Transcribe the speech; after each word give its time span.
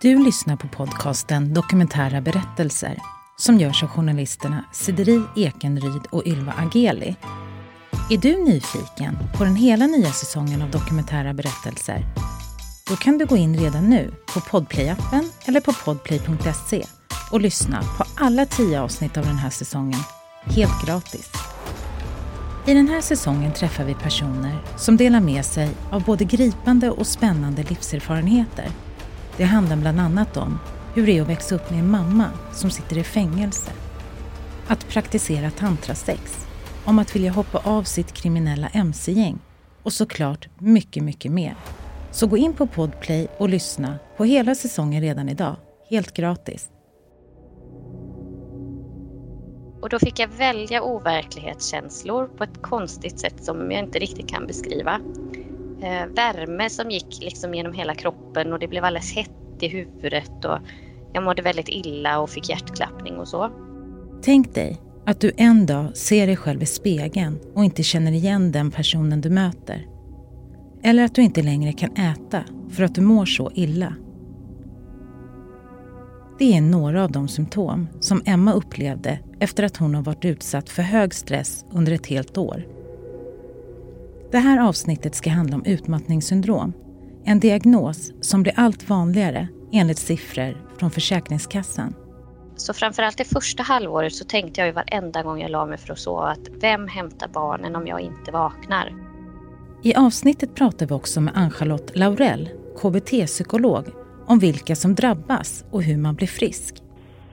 Du 0.00 0.24
lyssnar 0.24 0.56
på 0.56 0.68
podcasten 0.68 1.54
Dokumentära 1.54 2.20
berättelser 2.20 2.98
som 3.36 3.58
görs 3.58 3.82
av 3.82 3.88
journalisterna 3.88 4.64
Sideri 4.72 5.22
Ekenryd 5.36 6.06
och 6.10 6.26
Ylva 6.26 6.54
Ageli. 6.58 7.16
Är 8.10 8.16
du 8.18 8.44
nyfiken 8.44 9.18
på 9.38 9.44
den 9.44 9.56
hela 9.56 9.86
nya 9.86 10.12
säsongen 10.12 10.62
av 10.62 10.70
Dokumentära 10.70 11.34
berättelser? 11.34 12.04
Då 12.88 12.96
kan 12.96 13.18
du 13.18 13.26
gå 13.26 13.36
in 13.36 13.58
redan 13.58 13.90
nu 13.90 14.14
på 14.34 14.40
Podplay-appen 14.40 15.30
eller 15.44 15.60
på 15.60 15.72
podplay.se 15.72 16.84
och 17.30 17.40
lyssna 17.40 17.82
på 17.98 18.04
alla 18.16 18.46
tio 18.46 18.80
avsnitt 18.80 19.16
av 19.16 19.24
den 19.24 19.38
här 19.38 19.50
säsongen 19.50 20.00
helt 20.44 20.86
gratis. 20.86 21.30
I 22.66 22.74
den 22.74 22.88
här 22.88 23.00
säsongen 23.00 23.52
träffar 23.52 23.84
vi 23.84 23.94
personer 23.94 24.58
som 24.76 24.96
delar 24.96 25.20
med 25.20 25.44
sig 25.44 25.70
av 25.90 26.04
både 26.04 26.24
gripande 26.24 26.90
och 26.90 27.06
spännande 27.06 27.62
livserfarenheter. 27.62 28.70
Det 29.36 29.44
handlar 29.44 29.76
bland 29.76 30.00
annat 30.00 30.36
om 30.36 30.58
hur 30.94 31.06
det 31.06 31.18
är 31.18 31.22
att 31.22 31.28
växa 31.28 31.54
upp 31.54 31.70
med 31.70 31.78
en 31.78 31.90
mamma 31.90 32.30
som 32.52 32.70
sitter 32.70 32.98
i 32.98 33.04
fängelse. 33.04 33.72
Att 34.66 34.88
praktisera 34.88 35.50
tantrasex, 35.50 36.46
om 36.84 36.98
att 36.98 37.16
vilja 37.16 37.32
hoppa 37.32 37.58
av 37.58 37.82
sitt 37.82 38.12
kriminella 38.12 38.68
mc-gäng 38.68 39.38
och 39.82 39.92
såklart 39.92 40.48
mycket, 40.58 41.02
mycket 41.02 41.32
mer. 41.32 41.56
Så 42.10 42.26
gå 42.26 42.36
in 42.36 42.54
på 42.54 42.66
Podplay 42.66 43.28
och 43.38 43.48
lyssna 43.48 43.98
på 44.16 44.24
hela 44.24 44.54
säsongen 44.54 45.00
redan 45.00 45.28
idag, 45.28 45.56
helt 45.90 46.12
gratis. 46.12 46.70
Och 49.82 49.88
då 49.88 49.98
fick 49.98 50.18
jag 50.18 50.28
välja 50.28 50.82
overklighetskänslor 50.82 52.26
på 52.26 52.44
ett 52.44 52.62
konstigt 52.62 53.20
sätt 53.20 53.44
som 53.44 53.70
jag 53.70 53.84
inte 53.84 53.98
riktigt 53.98 54.28
kan 54.28 54.46
beskriva. 54.46 55.00
Eh, 55.82 56.06
värme 56.06 56.70
som 56.70 56.90
gick 56.90 57.18
liksom 57.20 57.54
genom 57.54 57.72
hela 57.72 57.94
kroppen 57.94 58.52
och 58.52 58.58
det 58.58 58.68
blev 58.68 58.84
alldeles 58.84 59.12
hett 59.14 59.30
i 59.60 59.68
huvudet 59.68 60.44
och 60.44 60.58
jag 61.12 61.24
mådde 61.24 61.42
väldigt 61.42 61.68
illa 61.68 62.20
och 62.20 62.30
fick 62.30 62.48
hjärtklappning 62.48 63.16
och 63.16 63.28
så. 63.28 63.50
Tänk 64.22 64.54
dig 64.54 64.80
att 65.06 65.20
du 65.20 65.32
en 65.36 65.66
dag 65.66 65.96
ser 65.96 66.26
dig 66.26 66.36
själv 66.36 66.62
i 66.62 66.66
spegeln 66.66 67.38
och 67.54 67.64
inte 67.64 67.82
känner 67.82 68.12
igen 68.12 68.52
den 68.52 68.70
personen 68.70 69.20
du 69.20 69.30
möter. 69.30 69.86
Eller 70.82 71.04
att 71.04 71.14
du 71.14 71.22
inte 71.22 71.42
längre 71.42 71.72
kan 71.72 71.96
äta 71.96 72.44
för 72.70 72.82
att 72.82 72.94
du 72.94 73.00
mår 73.00 73.26
så 73.26 73.50
illa. 73.54 73.94
Det 76.38 76.56
är 76.56 76.60
några 76.60 77.04
av 77.04 77.12
de 77.12 77.28
symptom 77.28 77.88
som 78.00 78.22
Emma 78.24 78.52
upplevde 78.52 79.18
efter 79.40 79.62
att 79.62 79.76
hon 79.76 79.94
har 79.94 80.02
varit 80.02 80.24
utsatt 80.24 80.68
för 80.68 80.82
hög 80.82 81.14
stress 81.14 81.64
under 81.70 81.92
ett 81.92 82.06
helt 82.06 82.38
år. 82.38 82.75
Det 84.30 84.38
här 84.38 84.68
avsnittet 84.68 85.14
ska 85.14 85.30
handla 85.30 85.56
om 85.56 85.64
utmattningssyndrom. 85.64 86.72
En 87.24 87.40
diagnos 87.40 88.12
som 88.20 88.42
blir 88.42 88.52
allt 88.56 88.90
vanligare 88.90 89.48
enligt 89.72 89.98
siffror 89.98 90.56
från 90.78 90.90
Försäkringskassan. 90.90 91.94
Så 92.56 92.74
framförallt 92.74 93.18
det 93.18 93.24
första 93.24 93.62
halvåret 93.62 94.12
så 94.12 94.24
tänkte 94.24 94.60
jag 94.60 94.68
ju 94.68 94.72
varenda 94.72 95.22
gång 95.22 95.40
jag 95.40 95.50
la 95.50 95.66
mig 95.66 95.78
för 95.78 95.92
att 95.92 95.98
sova 95.98 96.26
att 96.26 96.48
vem 96.60 96.88
hämtar 96.88 97.28
barnen 97.28 97.76
om 97.76 97.86
jag 97.86 98.00
inte 98.00 98.32
vaknar? 98.32 98.92
I 99.82 99.94
avsnittet 99.94 100.54
pratar 100.54 100.86
vi 100.86 100.94
också 100.94 101.20
med 101.20 101.32
Ann-Charlotte 101.36 101.96
Laurell, 101.96 102.48
KBT-psykolog, 102.82 103.84
om 104.26 104.38
vilka 104.38 104.74
som 104.74 104.94
drabbas 104.94 105.64
och 105.70 105.82
hur 105.82 105.98
man 105.98 106.14
blir 106.14 106.26
frisk. 106.26 106.82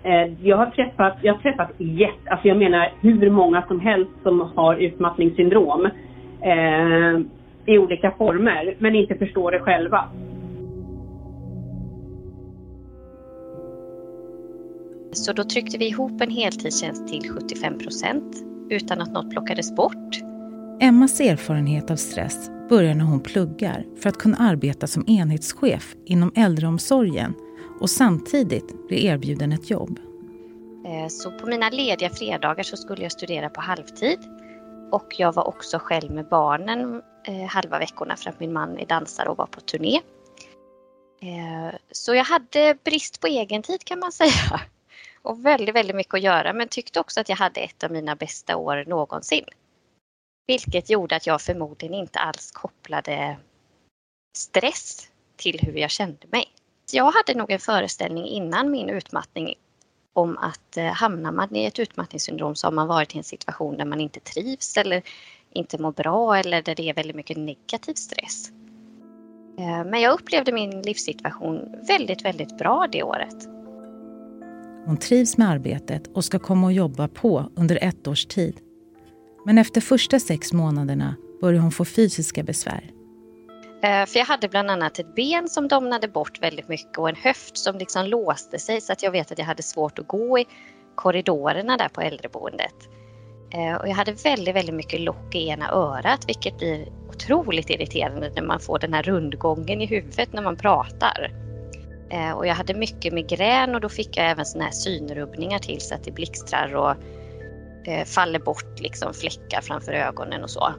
Eh, 0.03 0.47
jag 0.47 0.57
har 0.57 0.65
träffat, 0.65 1.17
jag 1.21 1.33
har 1.33 1.41
träffat 1.41 1.71
jätte, 1.77 2.29
alltså 2.29 2.47
jag 2.47 2.57
menar 2.57 2.93
hur 3.01 3.29
många 3.29 3.63
som 3.67 3.79
helst 3.79 4.11
som 4.23 4.51
har 4.55 4.75
utmattningssyndrom 4.75 5.89
eh, 6.43 7.21
i 7.65 7.77
olika 7.77 8.11
former, 8.11 8.75
men 8.79 8.95
inte 8.95 9.15
förstår 9.15 9.51
det 9.51 9.59
själva. 9.59 10.09
Så 15.11 15.33
då 15.33 15.43
tryckte 15.43 15.77
vi 15.77 15.87
ihop 15.87 16.21
en 16.21 16.29
heltidstjänst 16.29 17.07
till 17.07 17.29
75 17.29 17.79
procent 17.79 18.35
utan 18.69 19.01
att 19.01 19.11
något 19.11 19.31
plockades 19.31 19.75
bort. 19.75 20.19
Emmas 20.79 21.19
erfarenhet 21.19 21.91
av 21.91 21.95
stress 21.95 22.49
börjar 22.69 22.95
när 22.95 23.05
hon 23.05 23.19
pluggar 23.19 23.85
för 24.01 24.09
att 24.09 24.17
kunna 24.17 24.37
arbeta 24.37 24.87
som 24.87 25.03
enhetschef 25.07 25.95
inom 26.05 26.31
äldreomsorgen 26.35 27.33
och 27.79 27.89
samtidigt 27.89 28.87
bli 28.87 29.05
erbjuden 29.05 29.51
ett 29.51 29.69
jobb. 29.69 29.99
Eh, 30.85 31.07
så 31.07 31.31
på 31.31 31.47
mina 31.47 31.69
lediga 31.69 32.09
fredagar 32.09 32.63
så 32.63 32.77
skulle 32.77 33.03
jag 33.03 33.11
studera 33.11 33.49
på 33.49 33.61
halvtid 33.61 34.17
och 34.93 35.13
jag 35.17 35.33
var 35.33 35.47
också 35.47 35.79
själv 35.79 36.11
med 36.11 36.27
barnen 36.27 37.01
eh, 37.23 37.45
halva 37.45 37.79
veckorna 37.79 38.17
för 38.17 38.29
att 38.29 38.39
min 38.39 38.53
man 38.53 38.79
är 38.79 38.85
dansare 38.85 39.29
och 39.29 39.37
var 39.37 39.45
på 39.45 39.61
turné. 39.61 40.01
Eh, 41.21 41.75
så 41.91 42.15
jag 42.15 42.23
hade 42.23 42.77
brist 42.83 43.21
på 43.21 43.27
egen 43.27 43.63
tid 43.63 43.83
kan 43.85 43.99
man 43.99 44.11
säga 44.21 44.61
och 45.21 45.45
väldigt, 45.45 45.75
väldigt 45.75 45.95
mycket 45.95 46.13
att 46.13 46.21
göra 46.21 46.53
men 46.53 46.67
tyckte 46.67 46.99
också 46.99 47.21
att 47.21 47.29
jag 47.29 47.35
hade 47.35 47.61
ett 47.61 47.83
av 47.83 47.91
mina 47.91 48.15
bästa 48.15 48.57
år 48.57 48.85
någonsin. 48.87 49.45
Vilket 50.47 50.89
gjorde 50.89 51.15
att 51.15 51.27
jag 51.27 51.41
förmodligen 51.41 51.93
inte 51.93 52.19
alls 52.19 52.51
kopplade 52.51 53.37
stress 54.37 55.07
till 55.35 55.59
hur 55.61 55.77
jag 55.77 55.91
kände 55.91 56.27
mig. 56.31 56.45
Jag 56.91 57.11
hade 57.11 57.33
nog 57.33 57.51
en 57.51 57.59
föreställning 57.59 58.25
innan 58.25 58.71
min 58.71 58.89
utmattning 58.89 59.55
om 60.13 60.37
att 60.37 60.77
eh, 60.77 60.85
hamnar 60.85 61.31
man 61.31 61.55
i 61.55 61.65
ett 61.65 61.79
utmattningssyndrom 61.79 62.55
så 62.55 62.67
har 62.67 62.71
man 62.71 62.87
varit 62.87 63.15
i 63.15 63.17
en 63.17 63.23
situation 63.23 63.77
där 63.77 63.85
man 63.85 64.01
inte 64.01 64.19
trivs 64.19 64.77
eller 64.77 65.01
inte 65.53 65.81
mår 65.81 65.91
bra 65.91 66.37
eller 66.37 66.61
där 66.61 66.75
det 66.75 66.89
är 66.89 66.93
väldigt 66.93 67.15
mycket 67.15 67.37
negativ 67.37 67.93
stress. 67.93 68.51
Eh, 69.59 69.85
men 69.85 70.01
jag 70.01 70.13
upplevde 70.13 70.51
min 70.51 70.81
livssituation 70.81 71.75
väldigt, 71.87 72.25
väldigt 72.25 72.57
bra 72.57 72.87
det 72.91 73.03
året. 73.03 73.47
Hon 74.85 74.97
trivs 74.97 75.37
med 75.37 75.49
arbetet 75.49 76.07
och 76.07 76.25
ska 76.25 76.39
komma 76.39 76.67
och 76.67 76.73
jobba 76.73 77.07
på 77.07 77.51
under 77.55 77.79
ett 77.81 78.07
års 78.07 78.25
tid. 78.25 78.59
Men 79.45 79.57
efter 79.57 79.81
första 79.81 80.19
sex 80.19 80.53
månaderna 80.53 81.15
börjar 81.41 81.61
hon 81.61 81.71
få 81.71 81.85
fysiska 81.85 82.43
besvär. 82.43 82.91
Eh, 83.83 84.05
för 84.05 84.19
jag 84.19 84.25
hade 84.25 84.49
bland 84.49 84.71
annat 84.71 84.99
ett 84.99 85.15
ben 85.15 85.49
som 85.49 85.67
domnade 85.67 86.07
bort 86.07 86.41
väldigt 86.41 86.67
mycket 86.67 86.97
och 86.97 87.09
en 87.09 87.15
höft 87.15 87.57
som 87.57 87.77
liksom 87.77 88.05
låste 88.05 88.59
sig 88.59 88.81
så 88.81 88.93
att 88.93 89.03
jag 89.03 89.11
vet 89.11 89.31
att 89.31 89.37
jag 89.37 89.45
hade 89.45 89.63
svårt 89.63 89.99
att 89.99 90.07
gå 90.07 90.39
i 90.39 90.47
korridorerna 90.95 91.77
där 91.77 91.89
på 91.89 92.01
äldreboendet. 92.01 92.75
Eh, 93.53 93.75
och 93.75 93.87
jag 93.87 93.95
hade 93.95 94.11
väldigt, 94.11 94.55
väldigt 94.55 94.75
mycket 94.75 95.01
lock 95.01 95.35
i 95.35 95.47
ena 95.47 95.71
örat 95.71 96.27
vilket 96.27 96.57
blir 96.57 96.87
otroligt 97.09 97.69
irriterande 97.69 98.31
när 98.35 98.41
man 98.41 98.59
får 98.59 98.79
den 98.79 98.93
här 98.93 99.03
rundgången 99.03 99.81
i 99.81 99.85
huvudet 99.85 100.33
när 100.33 100.41
man 100.41 100.57
pratar. 100.57 101.31
Eh, 102.09 102.31
och 102.31 102.47
jag 102.47 102.55
hade 102.55 102.73
mycket 102.73 103.13
migrän 103.13 103.75
och 103.75 103.81
då 103.81 103.89
fick 103.89 104.17
jag 104.17 104.29
även 104.29 104.45
såna 104.45 104.63
här 104.63 104.71
synrubbningar 104.71 105.59
till 105.59 105.81
så 105.81 105.95
att 105.95 106.03
det 106.03 106.11
blixtrar 106.11 106.75
och 106.75 106.95
faller 108.05 108.39
bort 108.39 108.79
liksom 108.79 109.13
fläckar 109.13 109.61
framför 109.61 109.91
ögonen 109.91 110.43
och 110.43 110.49
så. 110.49 110.73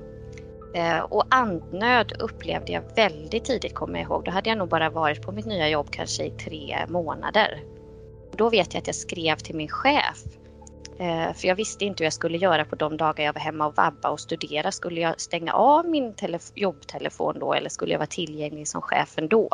Eh, 0.75 1.01
och 1.01 1.25
andnöd 1.31 2.13
upplevde 2.19 2.73
jag 2.73 2.83
väldigt 2.97 3.45
tidigt 3.45 3.75
kommer 3.75 3.99
jag 3.99 4.09
ihåg. 4.09 4.25
Då 4.25 4.31
hade 4.31 4.49
jag 4.49 4.59
nog 4.59 4.69
bara 4.69 4.91
varit 4.91 5.23
på 5.23 5.33
mitt 5.33 5.47
nya 5.47 5.69
jobb 5.69 5.91
kanske 5.91 6.25
i 6.25 6.31
tre 6.31 6.87
månader. 6.89 7.61
Då 8.37 8.51
vet 8.51 8.75
jag 8.75 8.81
att 8.81 8.87
jag 8.87 8.97
skrev 8.97 9.37
till 9.37 9.55
min 9.55 9.69
chef. 9.69 10.25
Eh, 10.99 11.33
för 11.33 11.49
jag 11.49 11.55
visste 11.55 11.85
inte 11.85 12.03
hur 12.03 12.07
jag 12.07 12.13
skulle 12.13 12.39
göra 12.39 12.65
på 12.65 12.77
de 12.77 12.97
dagar 12.97 13.25
jag 13.25 13.33
var 13.33 13.41
hemma 13.41 13.67
och 13.67 13.77
vabba 13.77 14.11
och 14.11 14.21
studera. 14.21 14.73
Skulle 14.73 15.01
jag 15.01 15.21
stänga 15.21 15.53
av 15.53 15.89
min 15.89 16.15
jobbtelefon 16.55 17.39
då 17.39 17.55
eller 17.55 17.69
skulle 17.69 17.93
jag 17.93 17.99
vara 17.99 18.07
tillgänglig 18.07 18.69
som 18.69 18.83
chef 18.83 19.19
ändå? 19.19 19.49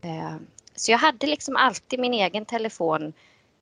Eh, 0.00 0.36
så 0.74 0.92
jag 0.92 0.98
hade 0.98 1.26
liksom 1.26 1.56
alltid 1.56 2.00
min 2.00 2.14
egen 2.14 2.44
telefon, 2.44 3.12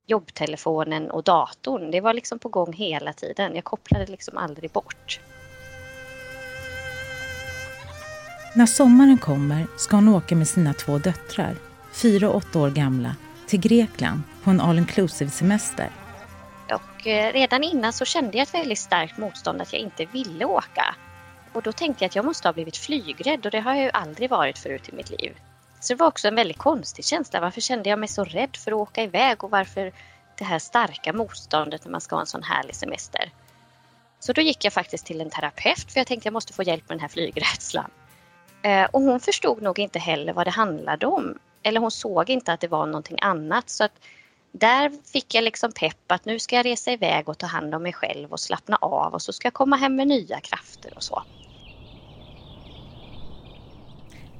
jobbtelefonen 0.07 1.11
och 1.11 1.25
datorn. 1.25 1.91
Det 1.91 2.01
var 2.01 2.15
liksom 2.15 2.39
på 2.39 2.49
gång 2.49 2.73
hela 2.73 3.13
tiden. 3.13 3.55
Jag 3.55 3.65
kopplade 3.65 4.07
liksom 4.07 4.39
aldrig 4.39 4.71
bort. 4.71 5.21
När 8.55 8.67
sommaren 8.67 9.19
kommer 9.19 9.67
ska 9.77 9.97
hon 9.97 10.09
åka 10.09 10.37
med 10.37 10.49
sina 10.49 10.75
två 10.75 10.99
döttrar, 10.99 11.57
fyra 11.93 12.29
och 12.29 12.37
åtta 12.37 12.59
år 12.59 12.71
gamla, 12.71 13.17
till 13.47 13.61
Grekland 13.61 14.23
på 14.43 14.51
en 14.51 14.61
all 14.61 14.79
inclusive 14.79 15.31
semester. 15.31 15.91
Och 16.71 17.07
eh, 17.07 17.33
redan 17.33 17.65
innan 17.65 17.93
så 17.93 18.05
kände 18.05 18.39
jag 18.39 18.43
ett 18.43 18.55
väldigt 18.55 18.79
starkt 18.79 19.19
motstånd 19.19 19.63
att 19.63 19.73
jag 19.73 19.83
inte 19.83 20.05
ville 20.05 20.45
åka. 20.45 20.95
Och 21.53 21.63
då 21.63 21.73
tänkte 21.73 22.05
jag 22.05 22.09
att 22.09 22.17
jag 22.17 22.25
måste 22.25 22.49
ha 22.49 22.53
blivit 22.53 22.77
flygrädd 22.77 23.47
och 23.47 23.51
det 23.51 23.61
har 23.61 23.75
jag 23.75 23.85
ju 23.85 23.91
aldrig 23.91 24.31
varit 24.31 24.59
förut 24.59 24.89
i 24.89 24.97
mitt 24.97 25.11
liv. 25.11 25.37
Så 25.81 25.93
det 25.93 25.99
var 25.99 26.07
också 26.07 26.29
en 26.29 26.35
väldigt 26.35 26.59
konstig 26.59 27.05
känsla. 27.05 27.41
Varför 27.41 27.61
kände 27.61 27.91
jag 27.91 27.99
mig 27.99 28.09
så 28.09 28.25
rädd 28.25 28.57
för 28.57 28.73
att 28.73 28.79
åka 28.79 29.03
iväg 29.03 29.45
och 29.45 29.51
varför 29.51 29.93
det 30.39 30.45
här 30.45 30.59
starka 30.59 31.13
motståndet 31.13 31.85
när 31.85 31.93
man 31.93 32.01
ska 32.01 32.17
ha 32.17 32.21
en 32.21 32.27
sån 32.27 32.43
härlig 32.43 32.75
semester? 32.75 33.33
Så 34.21 34.33
då 34.33 34.41
gick 34.41 34.65
jag 34.65 34.73
faktiskt 34.73 35.07
till 35.07 35.21
en 35.21 35.31
terapeut 35.31 35.93
för 35.93 36.01
jag 36.01 36.07
tänkte 36.07 36.23
att 36.23 36.25
jag 36.25 36.33
måste 36.33 36.53
få 36.53 36.63
hjälp 36.63 36.89
med 36.89 36.97
den 36.97 37.01
här 37.01 37.09
flygrädslan. 37.09 37.91
Eh, 38.63 38.85
och 38.85 39.03
hon 39.03 39.21
förstod 39.21 39.63
nog 39.63 39.79
inte 39.79 39.99
heller 39.99 40.33
vad 40.33 40.47
det 40.47 40.51
handlade 40.51 41.07
om. 41.07 41.39
Eller 41.63 41.81
hon 41.81 41.91
såg 41.91 42.31
inte 42.31 42.53
att 42.53 42.61
det 42.61 42.69
var 42.69 42.87
någonting 42.87 43.19
annat. 43.21 43.71
Så 43.71 43.85
att 43.85 43.93
där 44.53 44.93
fick 45.13 45.35
jag 45.35 45.45
liksom 45.45 45.73
pepp 45.73 46.13
att 46.13 46.25
nu 46.25 46.39
ska 46.39 46.57
jag 46.57 46.67
resa 46.67 46.93
iväg 46.93 47.29
och 47.29 47.39
ta 47.39 47.47
hand 47.47 47.75
om 47.75 47.83
mig 47.83 47.93
själv 47.93 48.33
och 48.33 48.41
slappna 48.41 48.77
av 48.77 49.15
och 49.15 49.23
så 49.23 49.33
ska 49.33 49.47
jag 49.47 49.55
komma 49.55 49.77
hem 49.77 49.97
med 49.97 50.09
nya 50.09 50.41
krafter 50.41 50.93
och 50.97 51.03
så. 51.03 51.23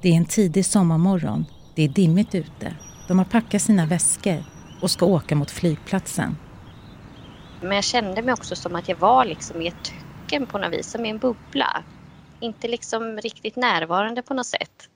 Det 0.01 0.09
är 0.09 0.13
en 0.13 0.25
tidig 0.25 0.65
sommarmorgon. 0.65 1.45
Det 1.75 1.83
är 1.83 1.89
dimmigt 1.89 2.35
ute. 2.35 2.75
De 3.07 3.17
har 3.17 3.25
packat 3.25 3.61
sina 3.61 3.85
väskor 3.85 4.43
och 4.81 4.91
ska 4.91 5.05
åka 5.05 5.35
mot 5.35 5.51
flygplatsen. 5.51 6.37
Men 7.61 7.71
jag 7.71 7.83
kände 7.83 8.21
mig 8.21 8.33
också 8.33 8.55
som 8.55 8.75
att 8.75 8.89
jag 8.89 8.95
var 8.95 9.25
liksom 9.25 9.61
i 9.61 9.67
ett 9.67 9.93
töcken 10.29 10.45
på 10.45 10.57
något 10.57 10.73
vis, 10.73 10.91
som 10.91 11.05
i 11.05 11.09
en 11.09 11.17
bubbla. 11.17 11.83
Inte 12.39 12.67
liksom 12.67 13.17
riktigt 13.17 13.55
närvarande 13.55 14.21
på 14.23 14.33
något 14.33 14.47
sätt. 14.47 14.89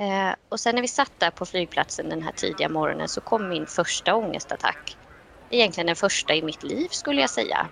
Eh, 0.00 0.34
och 0.48 0.60
sen 0.60 0.74
när 0.74 0.82
vi 0.82 0.88
satt 0.88 1.12
där 1.18 1.30
på 1.30 1.46
flygplatsen 1.46 2.08
den 2.08 2.22
här 2.22 2.32
tidiga 2.32 2.68
morgonen 2.68 3.08
så 3.08 3.20
kom 3.20 3.48
min 3.48 3.66
första 3.66 4.14
ångestattack. 4.14 4.98
Egentligen 5.50 5.86
den 5.86 5.96
första 5.96 6.34
i 6.34 6.42
mitt 6.42 6.62
liv 6.62 6.88
skulle 6.90 7.20
jag 7.20 7.30
säga. 7.30 7.70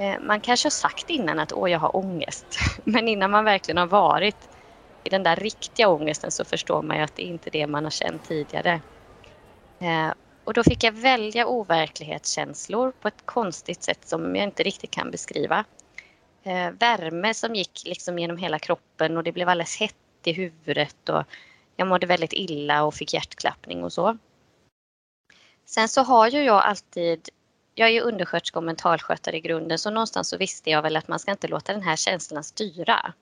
Eh, 0.00 0.20
man 0.20 0.40
kanske 0.40 0.66
har 0.66 0.70
sagt 0.70 1.10
innan 1.10 1.38
att 1.38 1.52
åh, 1.52 1.70
jag 1.70 1.78
har 1.78 1.96
ångest. 1.96 2.46
Men 2.84 3.08
innan 3.08 3.30
man 3.30 3.44
verkligen 3.44 3.78
har 3.78 3.86
varit 3.86 4.48
i 5.04 5.10
den 5.10 5.22
där 5.22 5.36
riktiga 5.36 5.88
ångesten 5.88 6.30
så 6.30 6.44
förstår 6.44 6.82
man 6.82 6.96
ju 6.96 7.02
att 7.02 7.14
det 7.16 7.22
inte 7.22 7.48
är 7.48 7.52
det 7.52 7.66
man 7.66 7.84
har 7.84 7.90
känt 7.90 8.24
tidigare. 8.24 8.82
Eh, 9.82 10.12
och 10.44 10.54
då 10.54 10.64
fick 10.64 10.84
jag 10.84 10.92
välja 10.92 11.46
overklighetskänslor 11.46 12.92
på 12.92 13.08
ett 13.08 13.22
konstigt 13.24 13.82
sätt 13.82 14.08
som 14.08 14.36
jag 14.36 14.44
inte 14.44 14.62
riktigt 14.62 14.90
kan 14.90 15.10
beskriva. 15.10 15.64
Eh, 16.46 16.70
värme 16.70 17.34
som 17.34 17.54
gick 17.54 17.82
liksom 17.84 18.18
genom 18.18 18.36
hela 18.36 18.58
kroppen 18.58 19.16
och 19.16 19.24
det 19.24 19.32
blev 19.32 19.48
alldeles 19.48 19.76
hett 19.76 19.96
i 20.24 20.32
huvudet 20.32 21.08
och 21.08 21.22
jag 21.76 21.88
mådde 21.88 22.06
väldigt 22.06 22.32
illa 22.32 22.84
och 22.84 22.94
fick 22.94 23.14
hjärtklappning 23.14 23.84
och 23.84 23.92
så. 23.92 24.18
Sen 25.64 25.88
så 25.88 26.02
har 26.02 26.28
ju 26.28 26.42
jag 26.42 26.62
alltid, 26.62 27.28
jag 27.74 27.88
är 27.88 27.92
ju 27.92 28.00
undersköterska 28.00 28.58
och 28.58 28.64
mentalskötare 28.64 29.36
i 29.36 29.40
grunden 29.40 29.78
så 29.78 29.90
någonstans 29.90 30.28
så 30.28 30.36
visste 30.36 30.70
jag 30.70 30.82
väl 30.82 30.96
att 30.96 31.08
man 31.08 31.18
ska 31.18 31.30
inte 31.30 31.48
låta 31.48 31.72
den 31.72 31.82
här 31.82 31.96
känslan 31.96 32.44
styra. 32.44 33.12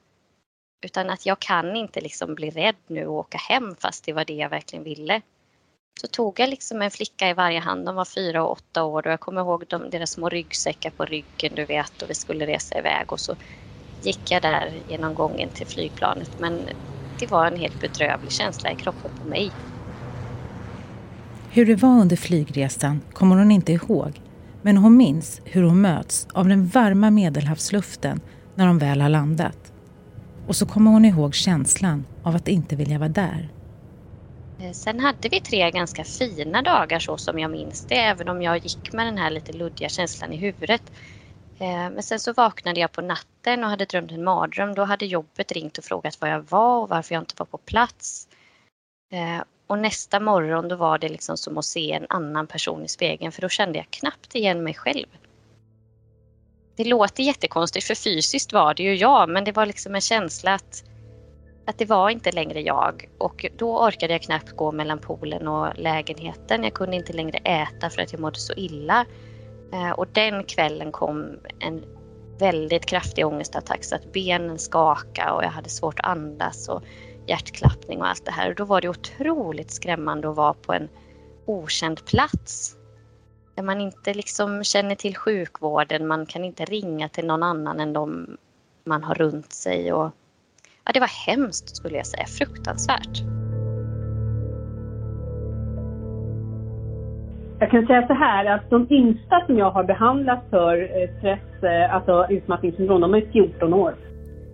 Utan 0.85 1.11
att 1.11 1.27
jag 1.27 1.39
kan 1.39 1.77
inte 1.77 2.01
liksom 2.01 2.35
bli 2.35 2.51
rädd 2.51 2.77
nu 2.87 3.07
och 3.07 3.15
åka 3.15 3.39
hem 3.39 3.77
fast 3.77 4.05
det 4.05 4.13
var 4.13 4.25
det 4.25 4.35
jag 4.35 4.49
verkligen 4.49 4.85
ville. 4.85 5.21
Så 6.01 6.07
tog 6.07 6.41
jag 6.41 6.51
liksom 6.51 6.83
en 6.83 6.91
flicka 6.91 7.29
i 7.31 7.35
varje 7.35 7.61
hand, 7.61 7.87
de 7.87 7.95
var 7.95 8.05
fyra 8.05 8.45
och 8.45 8.53
åtta 8.53 8.85
år 8.85 9.07
och 9.07 9.13
jag 9.13 9.21
kommer 9.21 9.41
ihåg 9.41 9.65
de, 9.69 9.91
deras 9.91 10.11
små 10.11 10.29
ryggsäckar 10.29 10.91
på 10.91 11.05
ryggen 11.05 11.53
du 11.55 11.65
vet 11.65 12.03
och 12.03 12.11
vi 12.11 12.15
skulle 12.15 12.47
resa 12.47 12.79
iväg 12.79 13.13
och 13.13 13.21
så 13.21 13.37
gick 14.03 14.31
jag 14.31 14.43
där 14.43 14.73
genom 14.89 15.15
gången 15.15 15.49
till 15.49 15.67
flygplanet 15.67 16.31
men 16.39 16.61
det 17.19 17.31
var 17.31 17.47
en 17.47 17.57
helt 17.57 17.81
bedrövlig 17.81 18.33
känsla 18.33 18.71
i 18.71 18.75
kroppen 18.75 19.11
på 19.23 19.29
mig. 19.29 19.51
Hur 21.51 21.67
det 21.67 21.77
var 21.77 22.01
under 22.01 22.17
flygresan 22.17 23.01
kommer 23.13 23.37
hon 23.37 23.51
inte 23.51 23.73
ihåg 23.73 24.21
men 24.63 24.77
hon 24.77 24.97
minns 24.97 25.41
hur 25.45 25.63
hon 25.63 25.81
möts 25.81 26.27
av 26.33 26.49
den 26.49 26.67
varma 26.67 27.11
medelhavsluften 27.11 28.21
när 28.55 28.67
de 28.67 28.79
väl 28.79 29.01
har 29.01 29.09
landat. 29.09 29.73
Och 30.47 30.57
så 30.57 30.67
kommer 30.67 30.91
hon 30.91 31.05
ihåg 31.05 31.35
känslan 31.35 32.05
av 32.23 32.37
att 32.37 32.49
inte 32.49 32.77
vilja 32.77 32.99
vara 32.99 33.09
där. 33.09 33.51
Eh, 34.61 34.73
sen 34.73 35.01
hade 35.01 35.29
vi 35.29 35.41
tre 35.41 35.71
ganska 35.71 36.05
fina 36.05 36.63
dagar 36.63 36.99
så 36.99 37.17
som 37.17 37.39
jag 37.39 37.51
minns 37.51 37.87
det, 37.87 37.95
även 37.97 38.29
om 38.29 38.43
jag 38.43 38.57
gick 38.57 38.93
med 38.93 39.07
den 39.07 39.19
här 39.19 39.31
lite 39.31 39.53
luddiga 39.53 39.89
känslan 39.89 40.33
i 40.33 40.37
huvudet. 40.37 40.93
Eh, 41.59 41.67
men 41.91 42.03
sen 42.03 42.21
så 42.21 42.33
vaknade 42.33 42.81
jag 42.81 42.93
på 42.93 43.03
natten 43.03 43.65
och 43.65 43.71
hade 43.71 43.85
drömt 43.85 44.13
en 44.13 44.25
mardröm. 44.25 44.75
Då 44.75 44.85
hade 44.85 45.07
jobbet 45.07 45.53
ringt 45.53 45.79
och 45.79 45.85
frågat 45.85 46.21
var 46.21 46.29
jag 46.29 46.41
var 46.41 46.83
och 46.83 46.89
varför 46.89 47.15
jag 47.15 47.23
inte 47.23 47.35
var 47.39 47.47
på 47.47 47.59
plats. 47.59 48.29
Eh, 49.13 49.43
och 49.67 49.79
nästa 49.79 50.21
morgon 50.21 50.69
då 50.69 50.77
var 50.77 50.99
det 50.99 51.09
liksom 51.09 51.37
som 51.37 51.59
att 51.59 51.65
se 51.65 51.93
en 51.93 52.07
annan 52.09 52.47
person 52.47 52.85
i 52.85 52.89
spegeln 52.89 53.33
för 53.33 53.43
då 53.43 53.49
kände 53.49 53.79
jag 53.79 53.91
knappt 53.91 54.35
igen 54.35 54.65
mig 54.65 54.75
själv. 54.75 55.07
Det 56.77 56.85
låter 56.85 57.23
jättekonstigt 57.23 57.87
för 57.87 57.95
fysiskt 57.95 58.53
var 58.53 58.75
det 58.75 58.83
ju 58.83 58.95
jag 58.95 59.29
men 59.29 59.45
det 59.45 59.53
var 59.53 59.67
liksom 59.67 59.95
en 59.95 60.01
känsla 60.01 60.55
att 60.55 60.85
att 61.67 61.79
det 61.79 61.85
var 61.85 62.11
inte 62.11 62.33
längre 62.33 62.61
jag 62.61 63.09
och 63.19 63.47
då 63.57 63.79
orkade 63.79 64.13
jag 64.13 64.23
knappt 64.23 64.51
gå 64.51 64.73
mellan 64.73 64.99
poolen 64.99 65.49
och 65.49 65.79
lägenheten. 65.79 66.65
Jag 66.65 66.75
kunde 66.75 66.97
inte 66.97 67.13
längre 67.13 67.39
äta 67.39 67.91
för 67.91 68.03
att 68.03 68.13
jag 68.13 68.21
mådde 68.21 68.39
så 68.39 68.53
illa. 68.57 69.07
Eh, 69.73 69.91
och 69.91 70.07
den 70.13 70.45
kvällen 70.45 70.93
kom 70.93 71.39
en 71.59 71.85
väldigt 72.39 72.87
kraftig 72.87 73.27
ångestattack 73.27 73.85
så 73.85 73.95
att 73.95 74.13
benen 74.13 74.59
skakade 74.59 75.33
och 75.33 75.45
jag 75.45 75.49
hade 75.49 75.69
svårt 75.69 76.01
att 76.01 76.07
andas 76.07 76.69
och 76.69 76.83
hjärtklappning 77.27 78.01
och 78.01 78.07
allt 78.07 78.25
det 78.25 78.33
här. 78.33 78.49
Och 78.49 78.55
då 78.55 78.65
var 78.65 78.81
det 78.81 78.89
otroligt 78.89 79.71
skrämmande 79.71 80.31
att 80.31 80.37
vara 80.37 80.55
på 80.55 80.73
en 80.73 80.89
okänd 81.47 82.05
plats. 82.05 82.77
Där 83.55 83.63
man 83.63 83.81
inte 83.81 84.15
liksom 84.15 84.65
känner 84.65 84.95
till 84.95 85.17
sjukvården, 85.17 86.07
man 86.07 86.27
kan 86.27 86.45
inte 86.45 86.65
ringa 86.65 87.09
till 87.09 87.27
någon 87.27 87.43
annan 87.43 87.81
än 87.81 87.93
de 87.93 88.37
man 88.85 89.05
har 89.05 89.15
runt 89.15 89.53
sig. 89.53 89.93
Och 89.93 90.11
ja, 90.87 90.93
det 90.95 91.01
var 91.01 91.27
hemskt 91.27 91.77
skulle 91.77 91.97
jag 91.97 92.07
säga, 92.07 92.25
fruktansvärt. 92.27 93.23
Jag 97.59 97.71
kan 97.71 97.87
säga 97.87 98.07
så 98.07 98.15
här 98.15 98.45
att 98.45 98.71
de 98.71 98.87
yngsta 98.91 99.47
som 99.47 99.59
jag 99.59 99.71
har 99.71 99.85
behandlat 99.85 100.45
för 100.51 100.83
eh, 100.83 101.19
stress, 101.19 101.63
eh, 101.63 101.95
alltså 101.95 102.27
utmattningssyndrom, 102.31 103.01
de 103.01 103.15
är 103.15 103.21
14 103.33 103.75
år. 103.75 103.95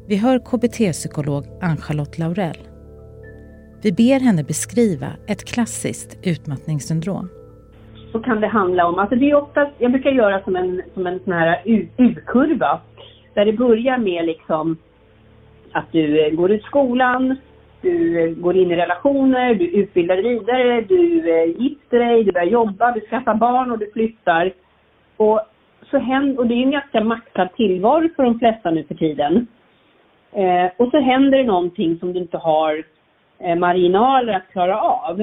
Vi 0.09 0.17
hör 0.17 0.39
KBT-psykolog 0.39 1.45
Ann-Charlotte 1.63 2.19
Laurell. 2.19 2.59
Vi 3.83 3.93
ber 3.93 4.21
henne 4.21 4.45
beskriva 4.45 5.07
ett 5.27 5.45
klassiskt 5.45 6.19
utmattningssyndrom. 6.23 7.29
Så 8.13 8.21
kan 8.21 8.41
det 8.41 8.49
handla 8.49 8.87
om, 8.87 8.99
alltså 8.99 9.17
det 9.17 9.31
är 9.31 9.35
ofta, 9.35 9.71
jag 9.79 9.93
brukar 9.93 10.11
göra 10.11 10.45
som 10.45 10.57
en, 10.57 10.83
som 10.95 11.07
en 11.07 11.21
sån 11.25 11.33
här 11.33 11.63
U-kurva. 11.65 12.81
Där 13.35 13.45
det 13.45 13.53
börjar 13.53 13.99
med 13.99 14.25
liksom 14.25 14.77
att 15.73 15.93
du 15.93 16.27
eh, 16.27 16.31
går 16.33 16.51
ut 16.51 16.65
skolan, 16.65 17.37
du 17.81 18.21
eh, 18.21 18.31
går 18.31 18.57
in 18.57 18.71
i 18.71 18.77
relationer, 18.77 19.55
du 19.55 19.67
utbildar 19.67 20.17
dig 20.17 20.25
vidare, 20.25 20.81
du 20.81 21.31
eh, 21.31 21.63
gifter 21.63 21.99
dig, 21.99 22.25
du 22.25 22.33
börjar 22.33 22.47
jobba, 22.47 22.93
du 22.93 23.01
skaffar 23.01 23.35
barn 23.35 23.71
och 23.71 23.79
du 23.79 23.91
flyttar. 23.93 24.53
Och, 25.17 25.41
så 25.91 25.99
händer, 25.99 26.39
och 26.39 26.47
det 26.47 26.55
är 26.55 26.63
en 26.63 26.71
ganska 26.71 27.05
maxad 27.05 27.49
tillvaro 27.57 28.09
för 28.17 28.23
de 28.23 28.39
flesta 28.39 28.71
nu 28.71 28.85
för 28.85 28.95
tiden. 28.95 29.47
Eh, 30.33 30.71
och 30.77 30.91
så 30.91 31.01
händer 31.01 31.39
det 31.39 31.45
någonting 31.45 31.99
som 31.99 32.13
du 32.13 32.21
inte 32.21 32.39
har 32.39 32.85
eh, 33.39 33.57
marginaler 33.57 34.33
att 34.33 34.53
klara 34.53 34.81
av. 34.81 35.21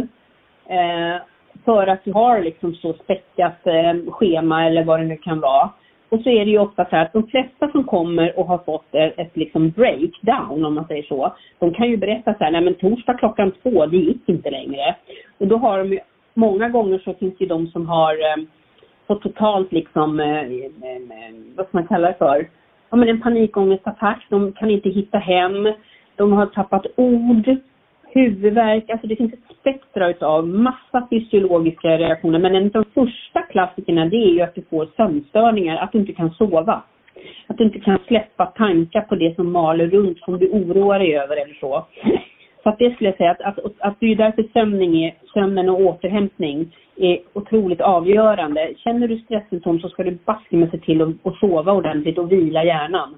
Eh, 0.68 1.22
för 1.66 1.88
att 1.88 2.04
du 2.04 2.14
har 2.14 2.42
liksom 2.42 2.76
så 2.76 2.94
späckat 2.94 3.68
schema 4.08 4.66
eller 4.66 4.84
vad 4.84 5.00
det 5.00 5.06
nu 5.06 5.18
kan 5.18 5.40
vara. 5.40 5.70
Och 6.10 6.20
så 6.22 6.30
är 6.30 6.46
det 6.46 6.52
ju 6.52 6.60
ofta 6.60 6.86
så 6.86 6.96
här 6.96 7.06
att 7.06 7.14
de 7.14 7.28
flesta 7.28 7.72
som 7.72 7.84
kommer 7.84 8.40
och 8.40 8.46
har 8.46 8.58
fått 8.58 8.96
ett, 8.96 9.14
ett 9.20 9.38
liksom 9.38 9.70
breakdown, 9.70 10.66
om 10.66 10.74
man 10.74 10.88
säger 10.88 11.04
så, 11.04 11.36
de 11.60 11.74
kan 11.74 11.90
ju 11.90 11.98
berätta 11.98 12.34
så 12.34 12.44
här, 12.44 12.52
nej 12.52 12.62
men 12.62 12.74
torsdag 12.74 13.14
klockan 13.14 13.52
två, 13.64 13.86
det 13.86 13.98
gick 13.98 14.30
inte 14.30 14.50
längre. 14.50 14.96
Och 15.38 15.48
då 15.48 15.58
har 15.58 15.78
de 15.78 15.92
ju, 15.92 16.00
många 16.34 16.70
gånger 16.70 17.00
så 17.00 17.14
finns 17.14 17.38
det 17.38 17.44
ju 17.44 17.50
de 17.50 17.68
som 17.68 17.88
har 17.88 18.14
eh, 18.14 18.44
fått 19.08 19.22
totalt 19.22 19.72
liksom, 19.72 20.20
eh, 20.20 20.42
eh, 20.42 21.34
vad 21.56 21.68
ska 21.68 21.78
man 21.78 21.88
kalla 21.88 22.08
det 22.08 22.18
för, 22.18 22.48
ja 22.90 22.98
men 22.98 23.10
en 23.10 23.22
panikångestattack, 23.22 24.26
de 24.30 24.54
kan 24.54 24.70
inte 24.72 24.90
hitta 24.90 25.18
hem, 25.18 25.74
de 26.16 26.34
har 26.34 26.46
tappat 26.46 26.86
ord, 26.96 27.58
huvudvärk, 28.14 28.90
alltså 28.90 29.08
det 29.08 29.16
finns 29.16 29.34
ett 29.34 29.58
spektra 29.60 30.10
utav 30.10 30.48
massa 30.48 31.08
fysiologiska 31.10 31.88
reaktioner. 31.98 32.40
Men 32.40 32.56
en 32.56 32.66
av 32.66 32.72
de 32.72 32.86
första 32.94 33.42
klassikerna 33.42 34.06
det 34.06 34.18
är 34.18 34.32
ju 34.32 34.42
att 34.42 34.56
du 34.56 34.62
får 34.62 34.88
sömnstörningar, 34.96 35.78
att 35.78 35.92
du 35.92 35.98
inte 35.98 36.14
kan 36.14 36.32
sova. 36.32 36.84
Att 37.48 37.58
du 37.58 37.64
inte 37.64 37.80
kan 37.80 38.00
släppa 38.08 38.46
tankar 38.46 39.02
på 39.02 39.16
det 39.16 39.36
som 39.36 39.52
maler 39.52 39.88
runt 39.88 40.20
som 40.20 40.40
du 40.40 40.50
oroar 40.50 41.00
dig 41.00 41.18
över 41.18 41.38
eller 41.38 41.54
så. 41.54 41.86
Så 42.64 42.70
att 42.70 42.80
det 42.80 42.96
skulle 42.96 43.10
jag 43.10 43.18
säga 43.18 43.32
att, 43.32 43.42
att, 43.42 43.74
att 43.80 44.00
det 44.00 44.12
är 44.12 44.16
därför 44.16 44.44
sömning 44.54 45.04
är, 45.04 45.16
sömnen 45.34 45.70
och 45.70 45.82
återhämtning 45.82 46.76
är 46.96 47.20
otroligt 47.34 47.82
avgörande. 47.82 48.74
Känner 48.78 49.08
du 49.08 49.20
stresssymptom 49.20 49.80
så 49.80 49.90
ska 49.90 50.04
du 50.04 50.18
baske 50.26 50.56
med 50.56 50.72
se 50.72 50.78
till 50.78 51.02
att, 51.02 51.10
och 51.24 51.36
sova 51.36 51.74
ordentligt 51.74 52.18
och 52.18 52.32
vila 52.32 52.64
hjärnan. 52.64 53.16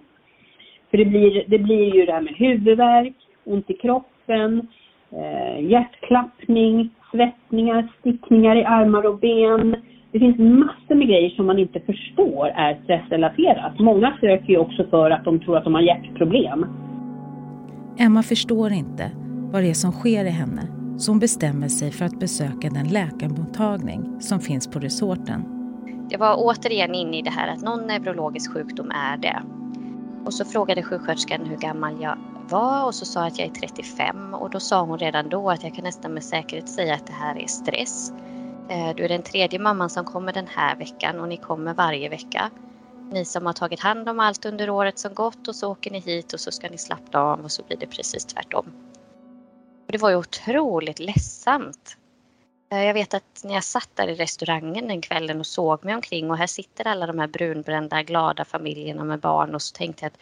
För 0.92 0.98
det 0.98 1.06
blir, 1.06 1.44
det 1.48 1.60
blir 1.60 1.96
ju 1.96 2.06
det 2.06 2.14
här 2.14 2.22
med 2.22 2.34
huvudvärk, 2.36 3.14
ont 3.44 3.70
i 3.70 3.74
kroppen, 3.74 4.19
eh, 4.30 5.70
hjärtklappning, 5.70 6.90
svettningar, 7.12 7.88
stickningar 8.00 8.56
i 8.56 8.66
armar 8.66 9.06
och 9.06 9.20
ben. 9.20 9.76
Det 10.12 10.20
finns 10.20 10.38
massor 10.38 10.96
med 10.96 11.08
grejer 11.08 11.30
som 11.30 11.46
man 11.46 11.60
inte 11.60 11.80
förstår 11.80 12.48
är 12.48 12.80
stressrelaterat. 12.84 13.80
Många 13.80 14.18
söker 14.20 14.48
ju 14.48 14.58
också 14.58 14.84
för 14.90 15.12
att 15.12 15.26
de 15.26 15.40
tror 15.40 15.58
att 15.58 15.64
de 15.64 15.74
har 15.74 15.82
hjärtproblem. 15.82 16.66
Emma 18.00 18.24
förstår 18.24 18.72
inte 18.72 19.12
vad 19.52 19.64
det 19.64 19.70
är 19.70 19.74
som 19.74 19.92
sker 19.92 20.26
i 20.26 20.30
henne 20.30 20.62
så 20.98 21.12
hon 21.12 21.20
bestämmer 21.20 21.68
sig 21.68 21.92
för 21.92 22.06
att 22.06 22.20
besöka 22.20 22.70
den 22.70 22.88
läkarmottagning 22.88 24.22
som 24.22 24.40
finns 24.40 24.68
på 24.68 24.80
resorten. 24.80 25.44
Jag 26.10 26.20
var 26.20 26.36
återigen 26.38 26.96
inne 26.96 27.18
i 27.18 27.22
det 27.22 27.30
här 27.30 27.54
att 27.54 27.62
någon 27.62 27.88
neurologisk 27.88 28.54
sjukdom 28.54 28.92
är 28.92 29.18
det. 29.18 29.42
Och 30.26 30.34
så 30.34 30.46
frågade 30.46 30.84
sjuksköterskan 30.84 31.46
hur 31.46 31.58
gammal 31.58 32.02
jag 32.02 32.18
var 32.50 32.86
och 32.86 32.96
så 32.96 33.06
sa 33.06 33.20
jag 33.20 33.28
att 33.28 33.40
jag 33.40 33.48
är 33.48 33.54
35 33.54 34.34
och 34.34 34.50
då 34.50 34.60
sa 34.60 34.82
hon 34.82 35.00
redan 35.00 35.30
då 35.30 35.50
att 35.50 35.64
jag 35.64 35.76
kan 35.76 35.84
nästan 35.84 36.14
med 36.14 36.24
säkerhet 36.24 36.70
säga 36.70 36.94
att 36.94 37.08
det 37.08 37.14
här 37.14 37.38
är 37.38 37.48
stress. 37.48 38.12
Eh, 38.70 38.96
du 38.96 39.04
är 39.04 39.10
den 39.10 39.24
tredje 39.24 39.60
mamman 39.60 39.90
som 39.90 40.06
kommer 40.06 40.34
den 40.34 40.48
här 40.48 40.76
veckan 40.76 41.20
och 41.20 41.28
ni 41.28 41.38
kommer 41.38 41.74
varje 41.74 42.10
vecka. 42.10 42.52
Ni 43.12 43.26
som 43.26 43.46
har 43.46 43.54
tagit 43.54 43.80
hand 43.80 44.10
om 44.10 44.20
allt 44.20 44.46
under 44.46 44.70
året 44.70 45.00
som 45.00 45.14
gått 45.14 45.48
och 45.48 45.56
så 45.56 45.72
åker 45.72 45.92
ni 45.92 46.00
hit 46.00 46.34
och 46.34 46.40
så 46.40 46.52
ska 46.52 46.70
ni 46.70 46.78
slappna 46.78 47.20
av 47.20 47.40
och 47.40 47.52
så 47.52 47.64
blir 47.64 47.78
det 47.78 47.88
precis 47.88 48.26
tvärtom. 48.26 48.66
Och 49.86 49.92
det 49.92 49.98
var 49.98 50.10
ju 50.10 50.16
otroligt 50.16 51.00
ledsamt. 51.00 51.98
Eh, 52.72 52.84
jag 52.84 52.94
vet 52.94 53.14
att 53.14 53.42
när 53.44 53.54
jag 53.54 53.64
satt 53.64 53.90
där 53.94 54.08
i 54.08 54.16
restaurangen 54.16 54.88
den 54.88 55.02
kvällen 55.02 55.40
och 55.40 55.48
såg 55.48 55.86
mig 55.86 55.96
omkring 55.96 56.32
och 56.32 56.38
här 56.38 56.48
sitter 56.48 56.88
alla 56.88 57.08
de 57.08 57.20
här 57.20 57.28
brunbrända 57.28 58.04
glada 58.04 58.46
familjerna 58.46 59.04
med 59.04 59.20
barn 59.20 59.56
och 59.56 59.62
så 59.62 59.76
tänkte 59.76 60.06
jag 60.06 60.12
att 60.12 60.20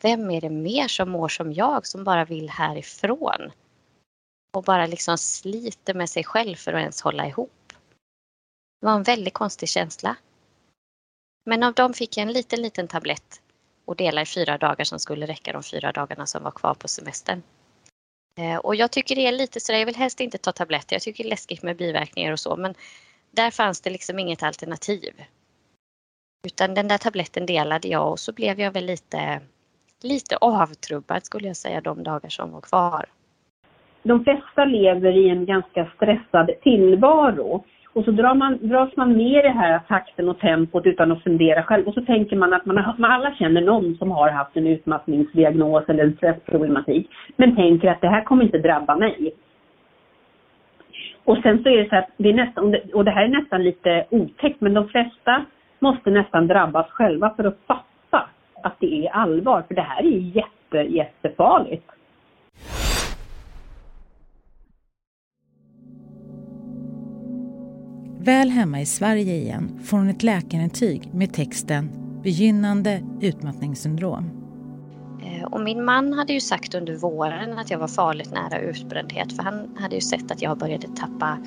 vem 0.00 0.30
är 0.30 0.40
det 0.40 0.50
mer 0.50 0.88
som 0.88 1.10
mår 1.10 1.28
som 1.28 1.52
jag 1.52 1.86
som 1.86 2.04
bara 2.04 2.24
vill 2.24 2.50
härifrån? 2.50 3.52
Och 4.52 4.64
bara 4.64 4.86
liksom 4.86 5.18
sliter 5.18 5.94
med 5.94 6.10
sig 6.10 6.24
själv 6.24 6.56
för 6.56 6.72
att 6.72 6.80
ens 6.80 7.00
hålla 7.02 7.26
ihop. 7.26 7.72
Det 8.80 8.86
var 8.86 8.94
en 8.94 9.02
väldigt 9.02 9.34
konstig 9.34 9.68
känsla. 9.68 10.16
Men 11.46 11.62
av 11.62 11.74
dem 11.74 11.94
fick 11.94 12.16
jag 12.16 12.22
en 12.22 12.32
liten, 12.32 12.62
liten 12.62 12.88
tablett 12.88 13.40
och 13.84 13.96
dela 13.96 14.22
i 14.22 14.26
fyra 14.26 14.58
dagar 14.58 14.84
som 14.84 14.98
skulle 14.98 15.26
räcka 15.26 15.52
de 15.52 15.62
fyra 15.62 15.92
dagarna 15.92 16.26
som 16.26 16.42
var 16.42 16.50
kvar 16.50 16.74
på 16.74 16.88
semestern. 16.88 17.42
Eh, 18.38 18.56
och 18.56 18.74
jag 18.74 18.90
tycker 18.90 19.16
det 19.16 19.26
är 19.26 19.32
lite 19.32 19.60
sådär, 19.60 19.78
jag 19.78 19.86
vill 19.86 19.96
helst 19.96 20.20
inte 20.20 20.38
ta 20.38 20.52
tabletter, 20.52 20.94
jag 20.94 21.02
tycker 21.02 21.24
det 21.24 21.28
är 21.28 21.30
läskigt 21.30 21.62
med 21.62 21.76
biverkningar 21.76 22.32
och 22.32 22.40
så 22.40 22.56
men 22.56 22.74
där 23.30 23.50
fanns 23.50 23.80
det 23.80 23.90
liksom 23.90 24.18
inget 24.18 24.42
alternativ. 24.42 25.24
Utan 26.46 26.74
den 26.74 26.88
där 26.88 26.98
tabletten 26.98 27.46
delade 27.46 27.88
jag 27.88 28.10
och 28.10 28.20
så 28.20 28.32
blev 28.32 28.60
jag 28.60 28.70
väl 28.70 28.86
lite, 28.86 29.40
lite 30.08 30.36
avtrubbad 30.40 31.24
skulle 31.24 31.46
jag 31.46 31.56
säga 31.56 31.80
de 31.80 32.02
dagar 32.02 32.28
som 32.28 32.52
var 32.52 32.60
kvar. 32.60 33.04
De 34.02 34.24
flesta 34.24 34.64
lever 34.64 35.16
i 35.16 35.28
en 35.28 35.46
ganska 35.46 35.90
stressad 35.96 36.50
tillvaro 36.62 37.64
och 37.96 38.04
så 38.04 38.10
drar 38.10 38.34
man, 38.34 38.58
dras 38.68 38.96
man 38.96 39.12
ner 39.12 39.38
i 39.38 39.42
det 39.42 39.48
här 39.48 39.80
takten 39.88 40.28
och 40.28 40.38
tempot 40.38 40.86
utan 40.86 41.12
att 41.12 41.22
fundera 41.22 41.62
själv. 41.62 41.88
Och 41.88 41.94
så 41.94 42.00
tänker 42.04 42.36
man 42.36 42.52
att 42.52 42.66
man, 42.66 42.78
har, 42.78 42.94
man 42.98 43.10
alla 43.10 43.34
känner 43.34 43.60
någon 43.60 43.96
som 43.96 44.10
har 44.10 44.30
haft 44.30 44.56
en 44.56 44.66
utmattningsdiagnos 44.66 45.84
eller 45.88 46.04
en 46.04 46.16
stressproblematik. 46.16 47.08
Men 47.36 47.56
tänker 47.56 47.88
att 47.88 48.00
det 48.00 48.08
här 48.08 48.24
kommer 48.24 48.44
inte 48.44 48.58
drabba 48.58 48.96
mig. 48.96 49.34
Och 51.24 51.38
sen 51.42 51.62
så 51.62 51.68
är 51.68 51.76
det 51.76 51.88
så 51.88 51.96
att 51.96 52.10
det 52.16 52.28
är 52.28 52.34
nästan, 52.34 52.76
och 52.94 53.04
det 53.04 53.10
här 53.10 53.24
är 53.24 53.28
nästan 53.28 53.64
lite 53.64 54.06
otäckt, 54.10 54.60
men 54.60 54.74
de 54.74 54.88
flesta 54.88 55.44
måste 55.78 56.10
nästan 56.10 56.46
drabbas 56.46 56.90
själva 56.90 57.34
för 57.36 57.44
att 57.44 57.58
fatta 57.66 57.85
att 58.66 58.76
det 58.80 59.06
är 59.06 59.10
allvar. 59.10 59.64
För 59.68 59.74
det 59.74 59.82
här 59.82 60.02
är 60.02 60.36
jätte, 60.36 60.78
jättefarligt. 60.78 61.84
Väl 68.26 68.50
hemma 68.50 68.80
i 68.80 68.86
Sverige 68.86 69.34
igen 69.34 69.80
får 69.84 69.96
hon 69.96 70.08
ett 70.08 70.22
läkarintyg 70.22 71.14
med 71.14 71.32
texten 71.34 71.88
begynnande 72.22 73.02
utmattningssyndrom. 73.20 74.30
Eh, 75.22 75.44
och 75.44 75.60
min 75.60 75.84
man 75.84 76.12
hade 76.12 76.32
ju 76.32 76.40
sagt 76.40 76.74
under 76.74 76.96
våren 76.96 77.58
att 77.58 77.70
jag 77.70 77.78
var 77.78 77.88
farligt 77.88 78.32
nära 78.32 78.60
utbrändhet 78.60 79.36
för 79.36 79.42
han 79.42 79.76
hade 79.76 79.94
ju 79.94 80.00
sett 80.00 80.30
att 80.30 80.42
jag 80.42 80.58
började 80.58 80.86
tappa 80.86 81.38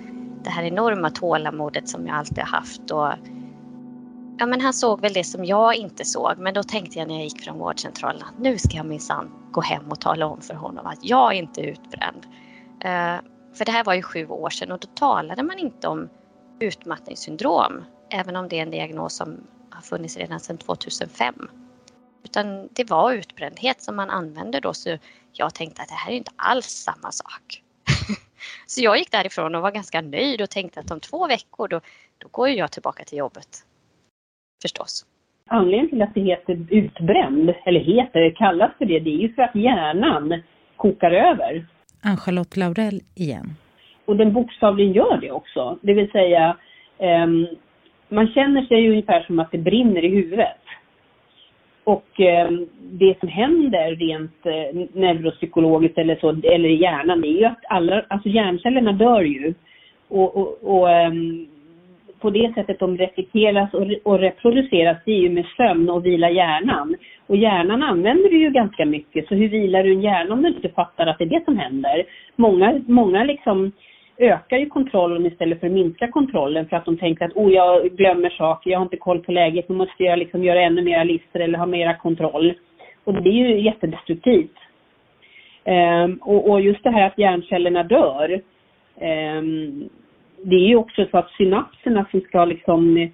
det 0.43 0.49
här 0.49 0.63
enorma 0.63 1.09
tålamodet 1.09 1.89
som 1.89 2.07
jag 2.07 2.15
alltid 2.15 2.37
har 2.37 2.57
haft. 2.57 2.91
Och, 2.91 3.13
ja, 4.39 4.45
men 4.45 4.61
han 4.61 4.73
såg 4.73 5.01
väl 5.01 5.13
det 5.13 5.23
som 5.23 5.45
jag 5.45 5.75
inte 5.75 6.05
såg 6.05 6.37
men 6.37 6.53
då 6.53 6.63
tänkte 6.63 6.99
jag 6.99 7.07
när 7.07 7.15
jag 7.15 7.23
gick 7.23 7.41
från 7.41 7.57
vårdcentralen 7.57 8.23
att 8.23 8.39
nu 8.39 8.57
ska 8.57 8.77
jag 8.77 8.85
minsann 8.85 9.31
gå 9.51 9.61
hem 9.61 9.91
och 9.91 10.01
tala 10.01 10.25
om 10.25 10.41
för 10.41 10.53
honom 10.53 10.85
att 10.85 10.99
jag 11.01 11.33
är 11.33 11.37
inte 11.37 11.61
är 11.61 11.65
utbränd. 11.65 12.25
Eh, 12.81 13.25
för 13.53 13.65
det 13.65 13.71
här 13.71 13.83
var 13.83 13.93
ju 13.93 14.01
sju 14.01 14.27
år 14.27 14.49
sedan 14.49 14.71
och 14.71 14.79
då 14.79 14.87
talade 14.87 15.43
man 15.43 15.59
inte 15.59 15.87
om 15.87 16.09
utmattningssyndrom, 16.59 17.83
även 18.09 18.35
om 18.35 18.49
det 18.49 18.57
är 18.57 18.61
en 18.61 18.71
diagnos 18.71 19.15
som 19.15 19.47
har 19.69 19.81
funnits 19.81 20.17
redan 20.17 20.39
sedan 20.39 20.57
2005. 20.57 21.49
Utan 22.23 22.67
det 22.71 22.89
var 22.89 23.11
utbrändhet 23.11 23.81
som 23.81 23.95
man 23.95 24.09
använde 24.09 24.59
då, 24.59 24.73
så 24.73 24.97
jag 25.31 25.53
tänkte 25.53 25.81
att 25.81 25.87
det 25.87 25.93
här 25.93 26.11
är 26.11 26.15
inte 26.15 26.31
alls 26.35 26.65
samma 26.65 27.11
sak. 27.11 27.63
så 28.67 28.81
jag 28.81 28.97
gick 28.97 29.11
därifrån 29.11 29.55
och 29.55 29.61
var 29.61 29.71
ganska 29.71 30.01
nöjd 30.01 30.41
och 30.41 30.49
tänkte 30.49 30.79
att 30.79 30.91
om 30.91 30.99
två 30.99 31.27
veckor 31.27 31.67
då, 31.67 31.81
då 32.17 32.27
går 32.31 32.49
jag 32.49 32.71
tillbaka 32.71 33.03
till 33.03 33.17
jobbet. 33.17 33.65
Förstås. 34.61 35.05
Anledningen 35.47 35.89
till 35.89 36.01
att 36.01 36.13
det 36.13 36.21
heter 36.21 36.65
utbränd, 36.69 37.53
eller 37.65 37.79
heter, 37.79 38.35
kallas 38.35 38.71
för 38.77 38.85
det, 38.85 38.99
det 38.99 39.09
är 39.09 39.17
ju 39.17 39.33
för 39.33 39.41
att 39.41 39.55
hjärnan 39.55 40.41
kokar 40.75 41.11
över. 41.11 41.65
Ann-Charlotte 42.03 42.57
Laurell 42.57 42.99
igen. 43.15 43.55
Och 44.05 44.15
den 44.15 44.33
bokstavligen 44.33 44.93
gör 44.93 45.17
det 45.21 45.31
också. 45.31 45.77
Det 45.81 45.93
vill 45.93 46.11
säga, 46.11 46.57
um, 46.97 47.47
man 48.09 48.27
känner 48.27 48.61
sig 48.65 48.89
ungefär 48.89 49.23
som 49.23 49.39
att 49.39 49.51
det 49.51 49.57
brinner 49.57 50.05
i 50.05 50.09
huvudet. 50.09 50.57
Och 51.83 52.21
eh, 52.21 52.49
det 52.91 53.19
som 53.19 53.29
händer 53.29 53.95
rent 53.95 54.45
eh, 54.45 54.99
neuropsykologiskt 55.01 55.97
eller 55.97 56.15
så, 56.15 56.29
eller 56.29 56.69
i 56.69 56.81
hjärnan, 56.81 57.21
det 57.21 57.27
är 57.27 57.39
ju 57.39 57.45
att 57.45 57.65
alla, 57.69 58.05
alltså 58.07 58.29
hjärncellerna 58.29 58.91
dör 58.91 59.21
ju. 59.21 59.53
Och, 60.07 60.37
och, 60.37 60.63
och 60.63 60.91
eh, 60.91 61.11
på 62.19 62.29
det 62.29 62.53
sättet 62.55 62.79
de 62.79 62.97
reflekteras 62.97 63.73
och, 63.73 63.87
och 64.03 64.19
reproduceras, 64.19 64.97
det 65.05 65.11
är 65.11 65.19
ju 65.19 65.29
med 65.29 65.45
sömn 65.57 65.89
och 65.89 66.05
vila 66.05 66.29
hjärnan. 66.29 66.95
Och 67.27 67.37
hjärnan 67.37 67.83
använder 67.83 68.29
du 68.29 68.37
ju 68.37 68.49
ganska 68.49 68.85
mycket, 68.85 69.27
så 69.27 69.35
hur 69.35 69.49
vilar 69.49 69.83
du 69.83 69.91
en 69.91 70.01
hjärna 70.01 70.33
om 70.33 70.41
du 70.41 70.47
inte 70.47 70.69
fattar 70.69 71.07
att 71.07 71.17
det 71.17 71.23
är 71.23 71.39
det 71.39 71.45
som 71.45 71.57
händer? 71.57 72.03
Många, 72.35 72.81
många 72.87 73.23
liksom 73.23 73.71
ökar 74.17 74.57
ju 74.57 74.65
kontrollen 74.65 75.25
istället 75.25 75.59
för 75.59 75.67
att 75.67 75.73
minska 75.73 76.07
kontrollen 76.07 76.65
för 76.65 76.77
att 76.77 76.85
de 76.85 76.97
tänker 76.97 77.25
att 77.25 77.35
oh, 77.35 77.51
jag 77.51 77.91
glömmer 77.91 78.29
saker, 78.29 78.71
jag 78.71 78.79
har 78.79 78.85
inte 78.85 78.97
koll 78.97 79.19
på 79.19 79.31
läget, 79.31 79.69
nu 79.69 79.75
måste 79.75 80.03
jag 80.03 80.19
liksom 80.19 80.43
göra 80.43 80.61
ännu 80.61 80.81
mera 80.81 81.03
listor 81.03 81.41
eller 81.41 81.57
ha 81.57 81.65
mera 81.65 81.93
kontroll. 81.93 82.53
Och 83.03 83.13
det 83.13 83.29
är 83.29 83.33
ju 83.33 83.61
jättedestruktivt. 83.61 84.55
Um, 85.65 86.19
och, 86.21 86.49
och, 86.49 86.61
just 86.61 86.83
det 86.83 86.91
här 86.91 87.07
att 87.07 87.17
hjärncellerna 87.17 87.83
dör, 87.83 88.41
um, 89.01 89.89
det 90.43 90.55
är 90.55 90.67
ju 90.67 90.75
också 90.75 91.05
så 91.11 91.17
att 91.17 91.29
synapserna 91.29 92.05
som 92.11 92.21
ska 92.21 92.45
liksom 92.45 92.97
eh, 92.97 93.09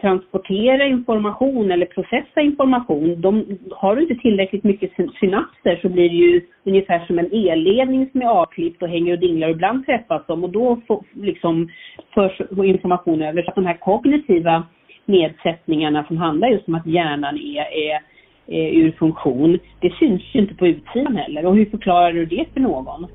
transportera 0.00 0.86
information 0.86 1.70
eller 1.70 1.86
processa 1.86 2.40
information, 2.40 3.20
de, 3.20 3.58
har 3.70 3.96
du 3.96 4.02
inte 4.02 4.14
tillräckligt 4.14 4.64
mycket 4.64 4.90
synapser 5.20 5.78
så 5.82 5.88
blir 5.88 6.08
det 6.08 6.16
ju 6.16 6.40
ungefär 6.64 7.06
som 7.06 7.18
en 7.18 7.32
elledning 7.32 8.10
som 8.12 8.22
är 8.22 8.26
avklippt 8.26 8.82
och 8.82 8.88
hänger 8.88 9.12
och 9.12 9.18
dinglar 9.18 9.48
och 9.48 9.54
ibland 9.54 9.86
träffas 9.86 10.22
de 10.26 10.44
och 10.44 10.50
då 10.50 10.80
får, 10.86 11.04
liksom, 11.12 11.68
förs 12.14 12.40
information 12.64 13.22
över. 13.22 13.42
Så 13.42 13.48
att 13.48 13.54
de 13.54 13.66
här 13.66 13.76
kognitiva 13.76 14.62
nedsättningarna 15.04 16.04
som 16.04 16.16
handlar 16.16 16.48
just 16.48 16.68
om 16.68 16.74
att 16.74 16.86
hjärnan 16.86 17.36
är, 17.36 17.60
är, 17.60 18.00
är 18.46 18.70
ur 18.70 18.92
funktion, 18.92 19.58
det 19.80 19.94
syns 19.94 20.22
ju 20.32 20.40
inte 20.40 20.54
på 20.54 20.66
utsidan 20.66 21.16
heller. 21.16 21.46
Och 21.46 21.56
hur 21.56 21.66
förklarar 21.66 22.12
du 22.12 22.26
det 22.26 22.46
för 22.54 22.60
någon? 22.60 23.06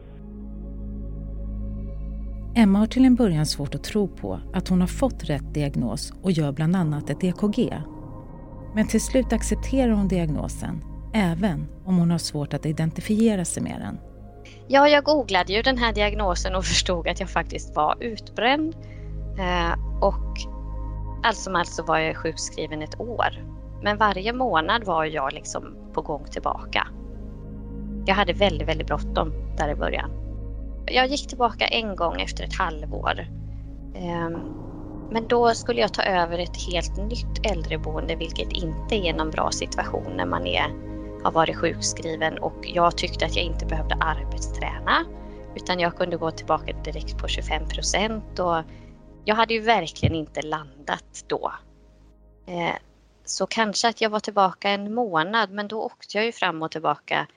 Emma 2.58 2.80
har 2.80 2.88
till 2.88 3.06
en 3.06 3.16
början 3.16 3.46
svårt 3.46 3.76
att 3.76 3.84
tro 3.84 4.08
på 4.08 4.40
att 4.54 4.68
hon 4.68 4.82
har 4.82 4.88
fått 4.88 5.24
rätt 5.24 5.54
diagnos 5.54 6.14
och 6.22 6.32
gör 6.32 6.52
bland 6.52 6.76
annat 6.76 7.10
ett 7.10 7.24
EKG. 7.24 7.82
Men 8.76 8.88
till 8.88 9.02
slut 9.02 9.34
accepterar 9.34 9.92
hon 9.92 10.08
diagnosen, 10.08 10.84
även 11.14 11.68
om 11.86 11.98
hon 11.98 12.12
har 12.12 12.18
svårt 12.18 12.54
att 12.54 12.66
identifiera 12.66 13.46
sig 13.46 13.64
med 13.64 13.80
den. 13.80 13.98
Ja, 14.68 14.88
jag 14.88 15.04
googlade 15.04 15.54
ju 15.54 15.62
den 15.62 15.78
här 15.78 15.94
diagnosen 15.94 16.56
och 16.56 16.66
förstod 16.66 17.08
att 17.08 17.20
jag 17.20 17.30
faktiskt 17.30 17.76
var 17.76 17.98
utbränd. 18.00 18.76
Eh, 19.40 20.02
och 20.02 20.38
allt 21.24 21.38
som 21.38 21.56
allt 21.56 21.70
så 21.70 21.84
var 21.84 21.98
jag 21.98 22.18
sjukskriven 22.18 22.82
ett 22.82 23.00
år. 23.00 23.46
Men 23.84 23.98
varje 23.98 24.34
månad 24.34 24.84
var 24.84 25.06
jag 25.06 25.34
liksom 25.34 25.76
på 25.94 26.02
gång 26.02 26.26
tillbaka. 26.32 26.88
Jag 28.06 28.16
hade 28.16 28.34
väldigt, 28.34 28.68
väldigt 28.68 28.88
bråttom 28.88 29.34
där 29.58 29.70
i 29.70 29.76
början. 29.76 30.25
Jag 30.88 31.08
gick 31.08 31.28
tillbaka 31.28 31.68
en 31.68 31.96
gång 31.96 32.22
efter 32.22 32.44
ett 32.44 32.56
halvår. 32.56 33.28
Ehm, 33.96 34.56
men 35.12 35.28
då 35.28 35.54
skulle 35.54 35.82
jag 35.82 35.94
ta 35.94 36.04
över 36.04 36.40
ett 36.40 36.58
helt 36.72 36.98
nytt 36.98 37.52
äldreboende 37.52 38.16
vilket 38.16 38.52
inte 38.52 38.96
är 38.96 39.14
någon 39.14 39.32
bra 39.32 39.52
situation 39.52 40.14
när 40.18 40.26
man 40.26 40.48
är, 40.48 40.68
har 41.24 41.32
varit 41.32 41.56
sjukskriven 41.56 42.38
och 42.38 42.56
jag 42.64 42.98
tyckte 42.98 43.26
att 43.26 43.36
jag 43.36 43.46
inte 43.46 43.66
behövde 43.66 43.96
arbetsträna 43.96 45.06
utan 45.56 45.80
jag 45.80 45.98
kunde 45.98 46.18
gå 46.18 46.32
tillbaka 46.32 46.74
direkt 46.84 47.18
på 47.18 47.28
25 47.28 47.68
procent 47.68 48.40
och 48.40 48.58
jag 49.26 49.36
hade 49.36 49.54
ju 49.54 49.60
verkligen 49.60 50.16
inte 50.16 50.42
landat 50.42 51.24
då. 51.28 51.54
Ehm, 52.48 52.76
så 53.26 53.48
kanske 53.48 53.90
att 53.90 54.02
jag 54.02 54.10
var 54.10 54.20
tillbaka 54.20 54.70
en 54.70 54.94
månad 54.94 55.52
men 55.52 55.68
då 55.68 55.82
åkte 55.82 56.18
jag 56.18 56.26
ju 56.26 56.32
fram 56.32 56.62
och 56.62 56.72
tillbaka 56.72 57.28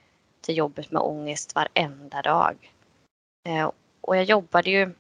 till 0.41 0.57
jobbet 0.57 0.91
med 0.91 1.03
ångest 1.03 1.55
varenda 1.55 2.23
dag. 2.23 2.73
Eh, 3.45 3.71
och 4.01 4.17
jag 4.17 4.25
jobbade 4.25 4.71
ju, 4.71 4.95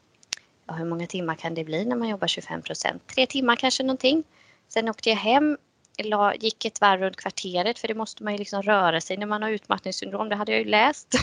ja, 0.66 0.75
hur 0.75 0.85
många 0.85 1.07
timmar 1.07 1.35
kan 1.35 1.54
det 1.54 1.64
bli 1.64 1.85
när 1.85 1.97
man 1.97 2.09
jobbar 2.09 2.26
25 2.26 2.62
procent? 2.62 3.02
Tre 3.07 3.26
timmar 3.26 3.57
kanske 3.57 3.83
någonting. 3.83 4.25
Sen 4.68 4.88
åkte 4.88 5.09
jag 5.09 5.16
hem, 5.16 5.59
gick 6.38 6.64
ett 6.64 6.80
varv 6.80 7.00
runt 7.00 7.16
kvarteret 7.16 7.78
för 7.78 7.88
det 7.88 7.95
måste 7.95 8.25
man 8.25 8.33
ju 8.33 8.38
liksom 8.38 8.62
röra 8.62 9.00
sig 9.00 9.16
när 9.16 9.26
man 9.26 9.42
har 9.42 9.50
utmattningssyndrom, 9.50 10.28
det 10.28 10.37
hade 10.37 10.52
jag 10.52 10.59
ju 10.59 10.68
läst. 10.68 11.14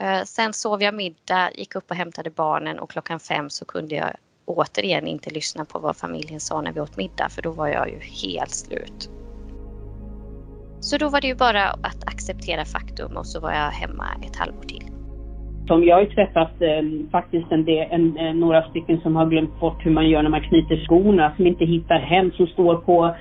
Eh, 0.00 0.24
sen 0.24 0.52
sov 0.52 0.82
jag 0.82 0.94
middag, 0.94 1.50
gick 1.54 1.74
upp 1.74 1.90
och 1.90 1.96
hämtade 1.96 2.30
barnen 2.30 2.78
och 2.78 2.90
klockan 2.90 3.20
fem 3.20 3.50
så 3.50 3.64
kunde 3.64 3.94
jag 3.94 4.16
återigen 4.44 5.06
inte 5.06 5.30
lyssna 5.30 5.64
på 5.64 5.78
vad 5.78 5.96
familjen 5.96 6.40
sa 6.40 6.60
när 6.60 6.72
vi 6.72 6.80
åt 6.80 6.96
middag 6.96 7.28
för 7.28 7.42
då 7.42 7.50
var 7.50 7.68
jag 7.68 7.88
ju 7.88 7.98
helt 7.98 8.54
slut. 8.54 9.10
Så 10.80 10.98
då 10.98 11.08
var 11.08 11.20
det 11.20 11.26
ju 11.26 11.34
bara 11.34 11.68
att 11.70 12.06
acceptera 12.06 12.64
faktum 12.64 13.16
och 13.16 13.26
så 13.26 13.40
var 13.40 13.52
jag 13.52 13.70
hemma 13.70 14.06
ett 14.26 14.36
halvår 14.36 14.62
till 14.62 14.97
som 15.68 15.84
jag 15.84 15.96
har 15.96 16.02
ju 16.02 16.08
träffat 16.08 16.62
eh, 16.62 16.82
faktiskt 17.12 17.52
en 17.52 17.64
del, 17.64 17.86
en, 17.90 18.16
en, 18.16 18.40
några 18.40 18.62
stycken 18.70 19.00
som 19.00 19.16
har 19.16 19.26
glömt 19.26 19.60
bort 19.60 19.86
hur 19.86 19.90
man 19.90 20.08
gör 20.08 20.22
när 20.22 20.30
man 20.30 20.48
knyter 20.48 20.76
skorna, 20.86 21.32
som 21.36 21.46
inte 21.46 21.64
hittar 21.64 21.98
hem, 21.98 22.32
som 22.32 22.46
står 22.46 22.76
på, 22.76 23.14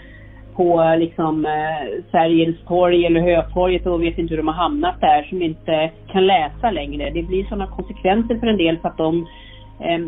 på 0.56 0.96
liksom 1.00 1.46
eh, 1.46 2.04
Sergels 2.12 2.58
torg 2.68 3.06
eller 3.06 3.22
Hötorget 3.22 3.86
och 3.86 4.04
vet 4.04 4.18
inte 4.18 4.32
hur 4.32 4.38
de 4.38 4.48
har 4.48 4.56
hamnat 4.56 5.01
där, 5.01 5.24
som 5.30 5.42
inte 5.42 5.92
kan 6.12 6.27
läsa 6.27 6.72
längre. 6.72 7.10
Det 7.10 7.24
blir 7.24 7.44
sådana 7.44 7.68
konsekvenser 7.68 8.39
för 8.39 8.48
en 8.48 8.58
del 8.58 8.77
för 8.77 8.89
att 8.89 8.98
de, 8.98 9.27
eh, 9.80 10.00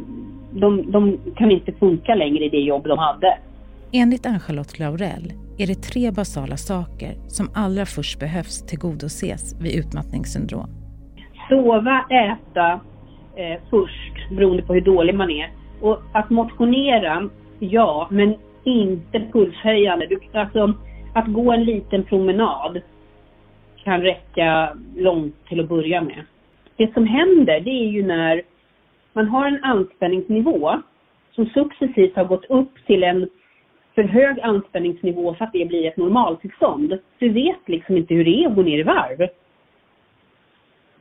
de, 0.52 0.92
de 0.92 1.18
kan 1.36 1.52
inte 1.52 1.72
funka 1.72 2.16
längre 2.16 2.46
i 2.46 2.50
det 2.50 2.64
jobb 2.72 2.84
de 2.88 2.98
hade. 2.98 3.38
Enligt 3.92 4.26
Ann-Charlotte 4.26 4.80
Laurell 4.80 5.34
är 5.58 5.68
det 5.68 5.82
tre 5.82 6.12
basala 6.12 6.58
saker 6.58 7.14
som 7.28 7.50
allra 7.54 7.86
först 7.86 8.20
behövs 8.20 8.66
tillgodoses 8.66 9.56
vid 9.62 9.76
utmattningssyndrom. 9.80 10.79
Sova, 11.50 12.06
äta 12.10 12.80
eh, 13.36 13.60
först, 13.70 14.30
beroende 14.32 14.64
på 14.64 14.74
hur 14.74 14.82
dålig 14.82 15.16
man 15.16 15.30
är. 15.30 15.50
Och 15.82 16.02
att 16.14 16.30
motionera, 16.30 17.30
ja, 17.60 18.08
men 18.12 18.36
inte 18.64 19.20
pulshöjande. 19.34 20.06
Du, 20.06 20.20
alltså, 20.34 20.74
att 21.14 21.28
gå 21.28 21.52
en 21.52 21.64
liten 21.64 22.04
promenad 22.04 22.82
kan 23.84 24.02
räcka 24.02 24.78
långt 24.96 25.48
till 25.48 25.60
att 25.60 25.70
börja 25.70 26.02
med. 26.02 26.26
Det 26.76 26.94
som 26.94 27.08
händer, 27.08 27.60
det 27.60 27.70
är 27.70 27.90
ju 27.90 28.06
när 28.06 28.42
man 29.14 29.28
har 29.28 29.48
en 29.48 29.64
anspänningsnivå 29.64 30.82
som 31.32 31.46
successivt 31.46 32.16
har 32.16 32.26
gått 32.26 32.46
upp 32.46 32.86
till 32.86 33.04
en 33.04 33.30
för 33.96 34.04
hög 34.04 34.40
anspänningsnivå 34.40 35.36
så 35.36 35.44
att 35.44 35.54
det 35.54 35.66
blir 35.66 35.88
ett 35.88 35.98
normaltillstånd. 35.98 36.98
Du 37.20 37.30
vet 37.30 37.60
liksom 37.70 37.98
inte 37.98 38.14
hur 38.14 38.26
det 38.26 38.44
är 38.44 38.48
att 38.48 38.56
gå 38.56 38.62
ner 38.62 38.80
i 38.80 38.84
varv. 38.84 39.28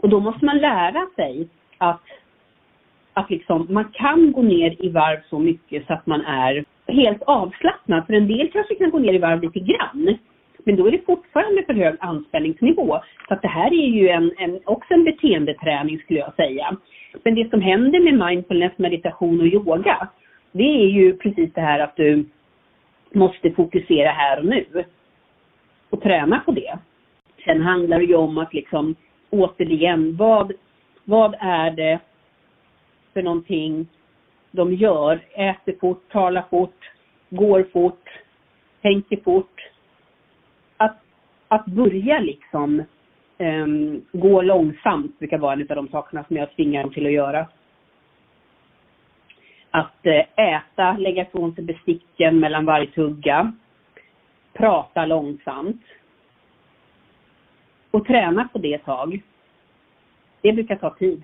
Och 0.01 0.09
då 0.09 0.21
måste 0.21 0.45
man 0.45 0.59
lära 0.59 1.07
sig 1.17 1.49
att, 1.79 2.03
att 3.13 3.31
liksom, 3.31 3.67
man 3.71 3.85
kan 3.85 4.33
gå 4.33 4.43
ner 4.43 4.85
i 4.85 4.89
varv 4.89 5.19
så 5.31 5.39
mycket 5.39 5.87
så 5.87 5.93
att 5.93 6.07
man 6.07 6.21
är 6.21 6.65
helt 6.89 7.23
avslappnad. 7.23 8.07
För 8.07 8.13
en 8.13 8.29
del 8.29 8.51
kanske 8.53 8.75
kan 8.75 8.91
gå 8.91 8.99
ner 8.99 9.13
i 9.13 9.19
varv 9.19 9.43
lite 9.43 9.61
grann. 9.61 10.19
Men 10.65 10.77
då 10.77 10.87
är 10.87 10.93
det 10.93 11.07
fortfarande 11.07 11.63
för 11.63 11.75
hög 11.75 11.97
anspänningsnivå. 12.01 13.01
Så 13.29 13.35
att 13.35 13.43
det 13.43 13.49
här 13.49 13.73
är 13.73 13.89
ju 13.89 14.09
en, 14.09 14.33
en, 14.39 14.61
också 14.65 14.95
en 14.95 15.05
beteendeträning 15.05 15.99
skulle 15.99 16.19
jag 16.19 16.35
säga. 16.35 16.77
Men 17.25 17.35
det 17.35 17.51
som 17.51 17.61
händer 17.61 18.01
med 18.01 18.29
mindfulness, 18.29 18.73
meditation 18.77 19.41
och 19.41 19.47
yoga, 19.47 20.09
det 20.53 20.83
är 20.83 20.89
ju 20.89 21.17
precis 21.17 21.53
det 21.55 21.61
här 21.61 21.79
att 21.79 21.97
du 21.97 22.25
måste 23.13 23.51
fokusera 23.51 24.11
här 24.11 24.39
och 24.39 24.45
nu. 24.45 24.85
Och 25.91 26.03
träna 26.03 26.41
på 26.41 26.53
det. 26.53 26.79
Sen 27.45 27.63
handlar 27.63 27.99
det 27.99 28.05
ju 28.05 28.15
om 28.15 28.39
att 28.39 28.55
liksom 28.55 28.95
återigen, 29.31 30.17
vad, 30.17 30.53
vad 31.05 31.35
är 31.41 31.71
det 31.71 31.99
för 33.13 33.23
någonting 33.23 33.87
de 34.51 34.75
gör? 34.75 35.21
Äter 35.35 35.75
fort, 35.81 36.13
talar 36.13 36.45
fort, 36.51 36.91
går 37.31 37.63
fort, 37.73 38.09
tänker 38.83 39.17
fort. 39.17 39.71
Att, 40.77 40.97
att 41.49 41.67
börja 41.67 42.19
liksom 42.19 42.83
um, 43.39 44.05
gå 44.13 44.43
långsamt 44.43 45.19
brukar 45.19 45.39
vara 45.39 45.53
en 45.53 45.61
av 45.61 45.77
de 45.77 45.89
sakerna 45.89 46.25
som 46.25 46.37
jag 46.37 46.57
tvingar 46.57 46.83
dem 46.83 46.93
till 46.93 47.07
att 47.07 47.13
göra. 47.13 47.47
Att 49.71 50.07
eh, 50.07 50.55
äta, 50.55 50.93
lägga 50.99 51.23
ifrån 51.23 51.55
sig 51.55 51.65
besticken 51.65 52.41
mellan 52.41 52.65
varje 52.65 52.87
tugga. 52.87 53.53
Prata 54.53 55.07
långsamt 55.07 55.83
och 57.91 58.07
träna 58.07 58.49
på 58.53 58.59
det 58.59 58.75
ett 58.75 58.85
tag. 58.85 59.23
Det 60.43 60.53
brukar 60.53 60.77
ta 60.77 60.95
tid. 60.95 61.23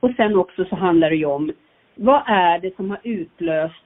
Och 0.00 0.10
sen 0.16 0.36
också 0.36 0.64
så 0.64 0.76
handlar 0.76 1.10
det 1.10 1.16
ju 1.16 1.24
om 1.24 1.52
vad 1.94 2.22
är 2.26 2.58
det 2.58 2.76
som 2.76 2.90
har 2.90 3.00
utlöst 3.02 3.82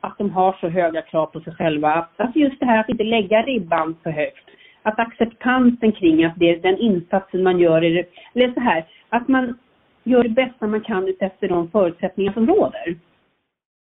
att 0.00 0.18
de 0.18 0.30
har 0.30 0.56
så 0.60 0.68
höga 0.68 1.02
krav 1.02 1.26
på 1.26 1.40
sig 1.40 1.54
själva. 1.54 2.08
Alltså 2.16 2.38
just 2.38 2.60
det 2.60 2.66
här 2.66 2.80
att 2.80 2.88
inte 2.88 3.04
lägga 3.04 3.42
ribban 3.42 3.96
för 4.02 4.10
högt. 4.10 4.48
Att 4.82 4.98
acceptansen 4.98 5.92
kring 5.92 6.24
att 6.24 6.36
det 6.36 6.50
är 6.50 6.58
den 6.58 6.78
insatsen 6.78 7.42
man 7.42 7.58
gör, 7.58 7.82
eller 7.82 8.54
så 8.54 8.60
här, 8.60 8.86
att 9.08 9.28
man 9.28 9.58
gör 10.02 10.22
det 10.22 10.28
bästa 10.28 10.66
man 10.66 10.80
kan 10.80 11.08
utefter 11.08 11.48
de 11.48 11.70
förutsättningar 11.70 12.32
som 12.32 12.46
råder. 12.46 12.98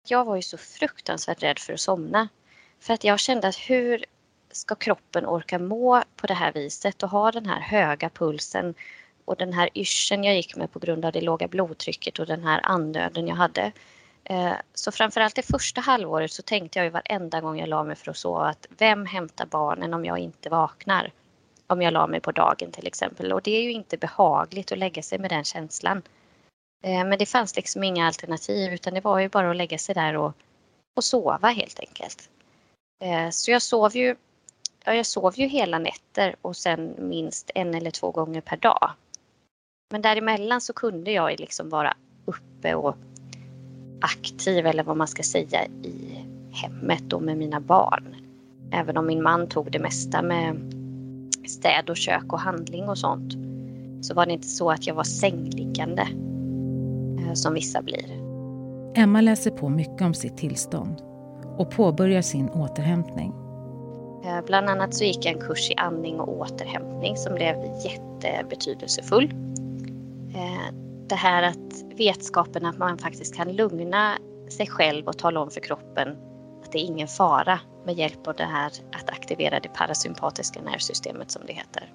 Jag 0.07 0.25
var 0.25 0.35
ju 0.35 0.41
så 0.41 0.57
fruktansvärt 0.57 1.43
rädd 1.43 1.59
för 1.59 1.73
att 1.73 1.79
somna. 1.79 2.29
För 2.79 2.93
att 2.93 3.03
jag 3.03 3.19
kände 3.19 3.47
att 3.47 3.69
hur 3.69 4.05
ska 4.53 4.75
kroppen 4.75 5.25
orka 5.25 5.59
må 5.59 6.03
på 6.15 6.27
det 6.27 6.33
här 6.33 6.51
viset 6.51 7.03
och 7.03 7.09
ha 7.09 7.31
den 7.31 7.45
här 7.45 7.59
höga 7.59 8.09
pulsen 8.09 8.73
och 9.25 9.37
den 9.37 9.53
här 9.53 9.69
yrseln 9.75 10.23
jag 10.23 10.35
gick 10.35 10.55
med 10.55 10.71
på 10.71 10.79
grund 10.79 11.05
av 11.05 11.11
det 11.11 11.21
låga 11.21 11.47
blodtrycket 11.47 12.19
och 12.19 12.25
den 12.25 12.43
här 12.43 12.59
andnöden 12.63 13.27
jag 13.27 13.35
hade. 13.35 13.71
Eh, 14.23 14.53
så 14.73 14.91
framförallt 14.91 15.35
det 15.35 15.41
första 15.41 15.81
halvåret 15.81 16.31
så 16.31 16.41
tänkte 16.41 16.79
jag 16.79 16.85
ju 16.85 16.89
varenda 16.89 17.41
gång 17.41 17.59
jag 17.59 17.69
la 17.69 17.83
mig 17.83 17.95
för 17.95 18.11
att 18.11 18.17
sova 18.17 18.49
att 18.49 18.67
vem 18.77 19.05
hämtar 19.05 19.45
barnen 19.45 19.93
om 19.93 20.05
jag 20.05 20.19
inte 20.19 20.49
vaknar? 20.49 21.11
Om 21.67 21.81
jag 21.81 21.93
la 21.93 22.07
mig 22.07 22.19
på 22.19 22.31
dagen 22.31 22.71
till 22.71 22.87
exempel 22.87 23.33
och 23.33 23.41
det 23.41 23.51
är 23.51 23.63
ju 23.63 23.71
inte 23.71 23.97
behagligt 23.97 24.71
att 24.71 24.77
lägga 24.77 25.03
sig 25.03 25.19
med 25.19 25.29
den 25.29 25.43
känslan. 25.43 26.01
Eh, 26.83 27.05
men 27.05 27.19
det 27.19 27.25
fanns 27.25 27.55
liksom 27.55 27.83
inga 27.83 28.07
alternativ 28.07 28.73
utan 28.73 28.93
det 28.93 29.01
var 29.01 29.19
ju 29.19 29.29
bara 29.29 29.49
att 29.49 29.57
lägga 29.57 29.77
sig 29.77 29.95
där 29.95 30.17
och, 30.17 30.33
och 30.95 31.03
sova 31.03 31.47
helt 31.47 31.79
enkelt. 31.79 32.29
Eh, 33.03 33.29
så 33.29 33.51
jag 33.51 33.61
sov 33.61 33.95
ju 33.95 34.15
ja, 34.85 34.93
jag 34.93 35.05
sov 35.05 35.33
ju 35.35 35.47
hela 35.47 35.79
nätter 35.79 36.35
och 36.41 36.55
sen 36.55 36.95
minst 36.97 37.51
en 37.55 37.75
eller 37.75 37.91
två 37.91 38.11
gånger 38.11 38.41
per 38.41 38.57
dag. 38.57 38.91
Men 39.91 40.01
däremellan 40.01 40.61
så 40.61 40.73
kunde 40.73 41.11
jag 41.11 41.39
liksom 41.39 41.69
vara 41.69 41.93
uppe 42.25 42.75
och 42.75 42.95
aktiv 44.01 44.65
eller 44.67 44.83
vad 44.83 44.97
man 44.97 45.07
ska 45.07 45.23
säga 45.23 45.65
i 45.65 46.25
hemmet 46.51 47.13
och 47.13 47.21
med 47.21 47.37
mina 47.37 47.59
barn. 47.59 48.15
Även 48.71 48.97
om 48.97 49.07
min 49.07 49.23
man 49.23 49.47
tog 49.47 49.71
det 49.71 49.79
mesta 49.79 50.21
med 50.21 50.55
städ 51.47 51.89
och 51.89 51.97
kök 51.97 52.33
och 52.33 52.39
handling 52.39 52.89
och 52.89 52.97
sånt 52.97 53.33
så 54.05 54.13
var 54.13 54.25
det 54.25 54.31
inte 54.33 54.47
så 54.47 54.71
att 54.71 54.87
jag 54.87 54.95
var 54.95 55.03
sängliggande 55.03 56.07
eh, 57.21 57.33
som 57.33 57.53
vissa 57.53 57.81
blir. 57.81 58.21
Emma 58.95 59.21
läser 59.21 59.51
på 59.51 59.69
mycket 59.69 60.01
om 60.01 60.13
sitt 60.13 60.37
tillstånd 60.37 61.01
och 61.57 61.71
påbörjar 61.71 62.21
sin 62.21 62.49
återhämtning. 62.49 63.33
Eh, 64.23 64.41
bland 64.45 64.69
annat 64.69 64.93
så 64.93 65.03
gick 65.03 65.25
jag 65.25 65.33
en 65.33 65.41
kurs 65.41 65.71
i 65.71 65.75
andning 65.75 66.19
och 66.19 66.29
återhämtning 66.29 67.17
som 67.17 67.35
blev 67.35 67.55
jättebetydelsefull. 67.85 69.33
Eh, 70.35 70.73
det 71.07 71.15
här 71.15 71.43
att 71.43 71.97
vetskapen 71.97 72.65
att 72.65 72.77
man 72.77 72.97
faktiskt 72.97 73.35
kan 73.35 73.55
lugna 73.55 74.17
sig 74.49 74.67
själv 74.67 75.07
och 75.07 75.17
tala 75.17 75.39
om 75.39 75.51
för 75.51 75.61
kroppen 75.61 76.17
att 76.63 76.71
det 76.71 76.77
är 76.77 76.83
ingen 76.83 77.07
fara 77.07 77.59
med 77.85 77.95
hjälp 77.95 78.27
av 78.27 78.35
det 78.35 78.43
här 78.43 78.71
att 78.91 79.09
aktivera 79.09 79.59
det 79.59 79.69
parasympatiska 79.69 80.61
nervsystemet 80.61 81.31
som 81.31 81.41
det 81.45 81.53
heter. 81.53 81.93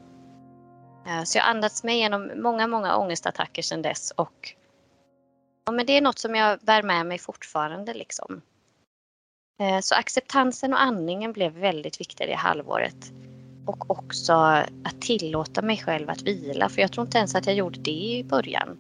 Eh, 1.07 1.23
så 1.25 1.39
jag 1.39 1.45
har 1.45 1.51
andats 1.51 1.85
mig 1.85 1.97
igenom 1.97 2.31
många, 2.37 2.67
många 2.67 2.97
ångestattacker 2.97 3.63
sedan 3.63 3.83
dess 3.83 4.11
och 4.11 4.55
ja, 5.67 5.73
men 5.73 5.87
det 5.87 5.93
är 5.93 6.01
något 6.01 6.19
som 6.19 6.35
jag 6.35 6.59
bär 6.59 6.83
med 6.83 7.07
mig 7.07 7.19
fortfarande 7.19 7.95
liksom. 7.95 8.43
Eh, 9.61 9.81
så 9.81 9.95
acceptansen 9.95 10.73
och 10.73 10.83
andningen 10.83 11.33
blev 11.33 11.53
väldigt 11.53 12.01
viktig 12.01 12.29
det 12.29 12.35
halvåret. 12.35 13.13
Och 13.67 13.91
också 13.91 14.33
att 14.33 15.01
tillåta 15.01 15.63
mig 15.63 15.77
själv 15.77 16.11
att 16.11 16.23
vila, 16.23 16.69
för 16.69 16.81
jag 16.81 16.93
tror 16.93 17.07
inte 17.07 17.19
ens 17.19 17.35
att 17.35 17.47
jag 17.47 17.57
gjorde 17.57 17.81
det 17.81 17.91
i 17.91 18.25
början. 18.25 18.79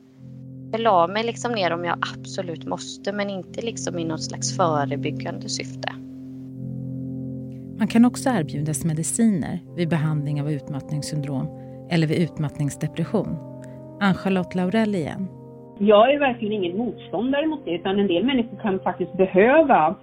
Jag 0.72 0.80
la 0.80 1.06
mig 1.06 1.24
liksom 1.24 1.52
ner 1.52 1.72
om 1.72 1.84
jag 1.84 1.98
absolut 2.18 2.64
måste, 2.64 3.12
men 3.12 3.30
inte 3.30 3.62
liksom 3.62 3.98
i 3.98 4.04
något 4.04 4.22
slags 4.22 4.56
förebyggande 4.56 5.48
syfte. 5.48 5.92
Man 7.78 7.88
kan 7.88 8.04
också 8.04 8.30
erbjudas 8.30 8.84
mediciner 8.84 9.60
vid 9.76 9.88
behandling 9.88 10.40
av 10.40 10.50
utmattningssyndrom 10.50 11.48
eller 11.90 12.06
vid 12.06 12.22
utmattningsdepression. 12.22 13.36
Ann-Charlotte 14.00 14.54
Laurell 14.54 14.94
igen. 14.94 15.28
Jag 15.78 16.14
är 16.14 16.18
verkligen 16.18 16.52
ingen 16.52 16.76
motståndare 16.78 17.46
mot 17.46 17.64
det, 17.64 17.70
utan 17.70 17.98
en 17.98 18.06
del 18.06 18.24
människor 18.24 18.58
kan 18.62 18.80
faktiskt 18.80 19.16
behöva 19.16 19.96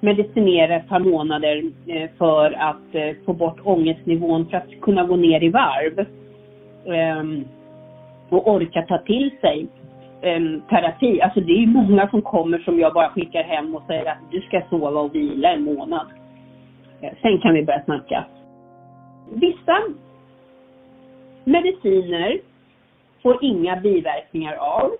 medicinera 0.00 0.76
ett 0.76 0.88
par 0.88 1.00
månader 1.00 1.62
eh, 1.86 2.10
för 2.18 2.52
att 2.52 2.94
eh, 2.94 3.16
få 3.26 3.32
bort 3.32 3.60
ångestnivån 3.64 4.48
för 4.48 4.56
att 4.56 4.80
kunna 4.82 5.04
gå 5.04 5.16
ner 5.16 5.42
i 5.42 5.48
varv. 5.48 6.06
Ehm, 6.86 7.44
och 8.28 8.50
orka 8.50 8.82
ta 8.82 8.98
till 8.98 9.30
sig 9.40 9.66
ehm, 10.22 10.60
terapi. 10.60 11.20
Alltså 11.20 11.40
det 11.40 11.52
är 11.52 11.66
många 11.66 12.08
som 12.08 12.22
kommer 12.22 12.58
som 12.58 12.78
jag 12.78 12.94
bara 12.94 13.08
skickar 13.08 13.42
hem 13.42 13.74
och 13.74 13.82
säger 13.86 14.10
att 14.10 14.18
du 14.30 14.40
ska 14.40 14.62
sova 14.70 15.00
och 15.00 15.14
vila 15.14 15.52
en 15.52 15.62
månad. 15.64 16.06
Eh, 17.00 17.12
sen 17.22 17.38
kan 17.38 17.54
vi 17.54 17.64
börja 17.64 17.84
snacka. 17.84 18.24
Vissa 19.34 19.78
mediciner 21.44 22.38
får 23.22 23.44
inga 23.44 23.76
biverkningar 23.76 24.54
av 24.54 24.90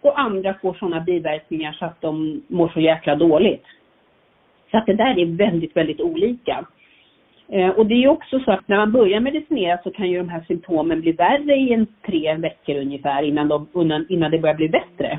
och 0.00 0.20
andra 0.20 0.54
får 0.54 0.74
sådana 0.74 1.00
biverkningar 1.00 1.72
så 1.72 1.84
att 1.84 2.00
de 2.00 2.42
mår 2.48 2.68
så 2.68 2.80
jäkla 2.80 3.16
dåligt. 3.16 3.64
Så 4.70 4.78
att 4.78 4.86
det 4.86 4.94
där 4.94 5.18
är 5.18 5.26
väldigt, 5.26 5.76
väldigt 5.76 6.00
olika. 6.00 6.66
Eh, 7.48 7.68
och 7.68 7.86
det 7.86 8.04
är 8.04 8.08
också 8.08 8.40
så 8.40 8.52
att 8.52 8.68
när 8.68 8.76
man 8.76 8.92
börjar 8.92 9.20
medicinera 9.20 9.78
så 9.82 9.90
kan 9.90 10.10
ju 10.10 10.18
de 10.18 10.28
här 10.28 10.44
symptomen 10.48 11.00
bli 11.00 11.12
värre 11.12 11.56
i 11.56 11.72
en 11.72 11.86
tre 12.06 12.34
veckor 12.36 12.76
ungefär 12.76 13.22
innan, 13.22 13.48
de, 13.48 13.66
innan, 13.74 14.06
innan 14.08 14.30
det 14.30 14.38
börjar 14.38 14.54
bli 14.54 14.68
bättre. 14.68 15.18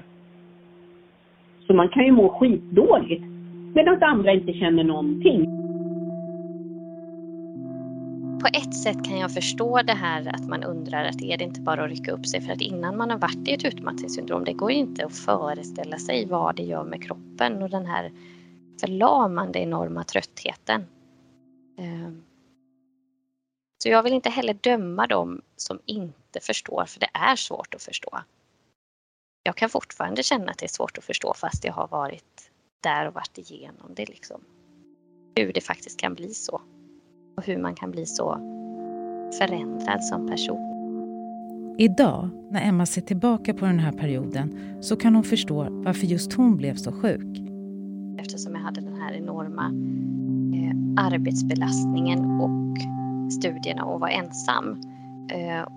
Så 1.68 1.74
man 1.74 1.90
kan 1.90 2.06
ju 2.06 2.12
må 2.12 2.30
skitdåligt 2.30 3.24
medan 3.76 4.04
andra 4.04 4.34
inte 4.34 4.54
känner 4.54 4.84
någonting. 4.84 5.46
På 8.42 8.48
ett 8.48 8.74
sätt 8.74 9.06
kan 9.08 9.20
jag 9.20 9.34
förstå 9.34 9.82
det 9.86 9.94
här 9.94 10.28
att 10.28 10.48
man 10.48 10.64
undrar 10.64 11.06
att 11.06 11.22
är 11.22 11.38
det 11.38 11.44
inte 11.44 11.62
bara 11.62 11.84
att 11.84 11.90
rycka 11.90 12.12
upp 12.12 12.26
sig 12.26 12.42
för 12.42 12.54
att 12.54 12.62
innan 12.62 12.98
man 12.98 13.10
har 13.10 13.18
varit 13.18 13.48
i 13.48 13.54
ett 13.54 13.66
utmattningssyndrom 13.66 14.44
det 14.44 14.54
går 14.54 14.72
ju 14.72 14.78
inte 14.78 15.06
att 15.06 15.16
föreställa 15.16 15.98
sig 15.98 16.28
vad 16.30 16.56
det 16.56 16.64
gör 16.64 16.84
med 16.84 17.04
kroppen 17.04 17.64
och 17.64 17.70
den 17.70 17.86
här 17.86 18.12
förlamande 18.82 19.60
enorma 19.60 20.04
tröttheten. 20.04 20.86
Ehm. 21.78 22.24
Så 23.84 23.89
jag 23.89 24.04
vill 24.04 24.13
inte 24.13 24.30
heller 24.30 24.54
döma 24.54 25.08
dem 25.08 25.41
som 25.56 25.80
inte 25.86 26.39
förstår, 26.41 26.86
för 26.86 27.00
det 27.00 27.10
är 27.13 27.36
svårt 27.36 27.76
att 27.76 27.84
förstå. 27.84 28.20
Jag 29.44 29.56
kan 29.56 29.70
fortfarande 29.70 30.24
känna 30.24 30.52
att 30.52 30.58
det 30.58 30.65
är 30.65 30.76
svårt 30.76 30.98
att 30.98 31.04
förstå 31.04 31.34
fast 31.34 31.63
jag 31.63 31.74
har 31.74 31.88
varit 31.88 32.52
där 32.84 33.08
och 33.08 33.13
varit 33.13 33.38
igenom 33.38 33.94
det. 33.96 34.10
Liksom. 34.10 34.41
Hur 35.36 35.54
det 35.54 35.62
faktiskt 35.62 36.00
kan 36.00 36.13
bli 36.13 36.34
så. 36.34 36.62
Och 37.38 37.46
hur 37.46 37.58
man 37.58 37.76
kan 37.76 37.91
bli 37.91 38.06
så 38.06 38.34
förändrad 39.38 40.04
som 40.04 40.28
person. 40.28 40.67
Idag, 41.78 42.30
när 42.52 42.67
Emma 42.67 42.86
ser 42.86 43.02
tillbaka 43.02 43.54
på 43.54 43.65
den 43.65 43.80
här 43.80 43.91
perioden, 43.91 44.78
så 44.84 44.96
kan 44.96 45.15
hon 45.15 45.24
förstå 45.24 45.67
varför 45.70 46.06
just 46.06 46.34
hon 46.34 46.58
blev 46.58 46.76
så 46.76 46.91
sjuk. 46.91 47.51
Eftersom 48.22 48.56
jag 48.56 48.62
hade 48.62 48.82
den 48.82 49.02
här 49.02 49.14
enorma 49.14 49.66
eh, 50.56 51.06
arbetsbelastningen 51.06 52.42
och 52.42 52.78
studierna 53.32 53.86
och 53.86 54.00
var 54.00 54.10
ensam. 54.10 54.82
Eh, 55.32 55.68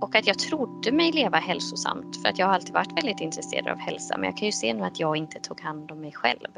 och 0.00 0.14
att 0.14 0.26
jag 0.26 0.38
trodde 0.38 0.92
mig 0.92 1.12
leva 1.12 1.38
hälsosamt 1.38 2.22
för 2.22 2.28
att 2.28 2.38
jag 2.38 2.46
har 2.46 2.54
alltid 2.54 2.74
varit 2.74 2.96
väldigt 2.96 3.20
intresserad 3.20 3.68
av 3.68 3.78
hälsa 3.78 4.16
men 4.16 4.24
jag 4.24 4.36
kan 4.36 4.46
ju 4.46 4.52
se 4.52 4.74
nu 4.74 4.82
att 4.82 5.00
jag 5.00 5.16
inte 5.16 5.40
tog 5.40 5.60
hand 5.60 5.90
om 5.90 6.00
mig 6.00 6.12
själv. 6.12 6.48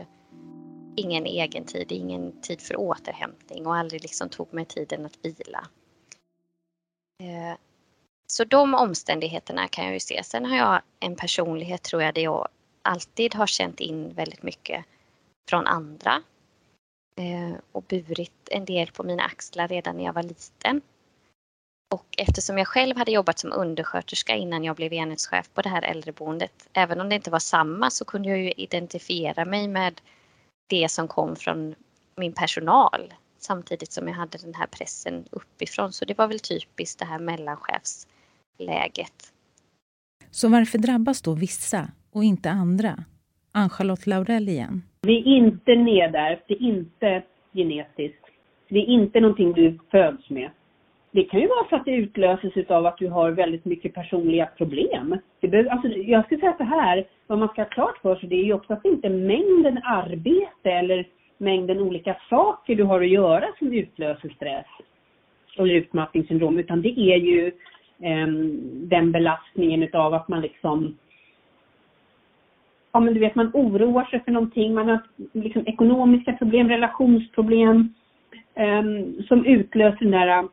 Ingen 0.97 1.27
egen 1.27 1.65
tid, 1.65 1.93
ingen 1.93 2.41
tid 2.41 2.61
för 2.61 2.81
återhämtning 2.81 3.67
och 3.67 3.77
aldrig 3.77 4.03
liksom 4.03 4.29
tog 4.29 4.55
mig 4.55 4.65
tiden 4.65 5.07
att 5.07 5.19
vila. 5.23 5.67
Eh, 7.23 7.57
så 8.27 8.45
de 8.45 8.75
omständigheterna 8.75 9.69
kan 9.69 9.85
jag 9.85 9.95
ju 9.95 10.01
se. 10.01 10.23
Sen 10.25 10.45
har 10.47 10.57
jag 10.57 10.83
en 11.01 11.17
personlighet 11.17 11.83
tror 11.83 12.03
jag 12.03 12.15
där 12.15 12.23
jag 12.23 12.49
alltid 12.83 13.35
har 13.35 13.47
känt 13.47 13.81
in 13.81 14.15
väldigt 14.15 14.43
mycket 14.43 14.85
från 15.49 15.67
andra 15.67 16.23
eh, 17.17 17.57
och 17.73 17.83
burit 17.83 18.49
en 18.51 18.65
del 18.65 18.91
på 18.91 19.03
mina 19.03 19.23
axlar 19.23 19.69
redan 19.69 19.97
när 19.97 20.05
jag 20.05 20.13
var 20.13 20.23
liten. 20.23 20.81
Och 21.95 22.07
eftersom 22.19 22.59
jag 22.59 22.69
själv 22.69 22.97
hade 22.97 23.13
jobbat 23.13 23.39
som 23.39 23.53
undersköterska 23.53 24.37
innan 24.37 24.65
jag 24.65 24.77
blev 24.77 24.93
enhetschef 24.93 25.51
på 25.55 25.63
det 25.63 25.69
här 25.69 25.83
äldreboendet, 25.83 26.69
även 26.73 27.01
om 27.01 27.09
det 27.09 27.15
inte 27.15 27.31
var 27.31 27.39
samma 27.39 27.91
så 27.91 28.05
kunde 28.05 28.29
jag 28.29 28.39
ju 28.39 28.53
identifiera 28.57 29.45
mig 29.45 29.69
med 29.69 30.01
det 30.67 30.91
som 30.91 31.09
kom 31.09 31.37
från 31.37 31.75
min 32.17 32.33
personal 32.33 33.15
samtidigt 33.39 33.93
som 33.93 34.09
jag 34.09 34.15
hade 34.15 34.39
den 34.39 34.55
här 34.55 34.67
pressen 34.67 35.25
uppifrån. 35.31 35.93
Så 35.93 36.05
det 36.05 36.19
var 36.19 36.27
väl 36.27 36.41
typiskt 36.41 36.99
det 36.99 37.05
här 37.05 37.19
mellanchefsläget. 37.19 39.33
Så 40.31 40.49
varför 40.49 40.79
drabbas 40.79 41.23
då 41.23 41.35
vissa 41.35 41.91
och 42.11 42.25
inte 42.25 42.51
andra? 42.51 43.05
Ann-Charlotte 43.53 44.07
Laurell 44.07 44.49
igen. 44.49 44.83
Det 45.07 45.13
är 45.13 45.27
inte 45.27 45.75
nedärvt, 45.75 46.43
det 46.47 46.55
är 46.55 46.63
inte 46.63 47.23
genetiskt. 47.53 48.27
Det 48.69 48.79
är 48.79 48.87
inte 48.87 49.21
någonting 49.21 49.53
du 49.53 49.79
föds 49.91 50.31
med. 50.31 50.51
Det 51.11 51.25
kan 51.25 51.41
ju 51.41 51.47
vara 51.47 51.65
för 51.69 51.77
att 51.77 51.85
det 51.85 51.91
utlöses 51.91 52.71
av 52.71 52.87
att 52.87 52.99
du 52.99 53.09
har 53.09 53.31
väldigt 53.31 53.65
mycket 53.65 53.95
personliga 53.95 54.47
problem. 54.47 55.19
Behöver, 55.41 55.71
alltså, 55.71 55.89
jag 55.89 56.25
skulle 56.25 56.41
säga 56.41 56.55
så 56.59 56.65
här, 56.65 57.05
vad 57.27 57.39
man 57.39 57.49
ska 57.49 57.63
ha 57.63 57.69
klart 57.69 57.99
för 57.99 58.17
sig 58.17 58.29
det 58.29 58.37
är 58.37 58.45
ju 58.45 58.53
också 58.53 58.73
att 58.73 58.83
det 58.83 58.89
inte 58.89 59.09
är 59.09 59.11
mängden 59.11 59.81
arbete 59.85 60.71
eller 60.71 61.07
mängden 61.39 61.81
olika 61.81 62.17
saker 62.31 62.75
du 62.75 62.85
har 62.85 63.01
att 63.01 63.09
göra 63.09 63.47
som 63.59 63.73
utlöser 63.73 64.29
stress 64.29 64.67
eller 65.59 65.75
utmattningssyndrom, 65.75 66.59
utan 66.59 66.83
det 66.83 66.99
är 66.99 67.17
ju 67.17 67.47
eh, 68.01 68.27
den 68.89 69.13
belastningen 69.13 69.83
utav 69.83 70.15
att 70.15 70.29
man 70.29 70.41
liksom 70.41 70.97
ja 72.95 73.01
men 73.01 73.15
du 73.15 73.21
vet 73.21 73.35
man 73.35 73.51
oroar 73.55 74.05
sig 74.05 74.25
för 74.25 74.33
någonting, 74.33 74.75
man 74.75 74.89
har 74.89 75.03
liksom 75.33 75.67
ekonomiska 75.67 76.33
problem, 76.33 76.69
relationsproblem 76.69 77.95
eh, 78.55 78.83
som 79.29 79.47
utlöser 79.47 79.99
den 79.99 80.11
där 80.11 80.29
äh, 80.29 80.45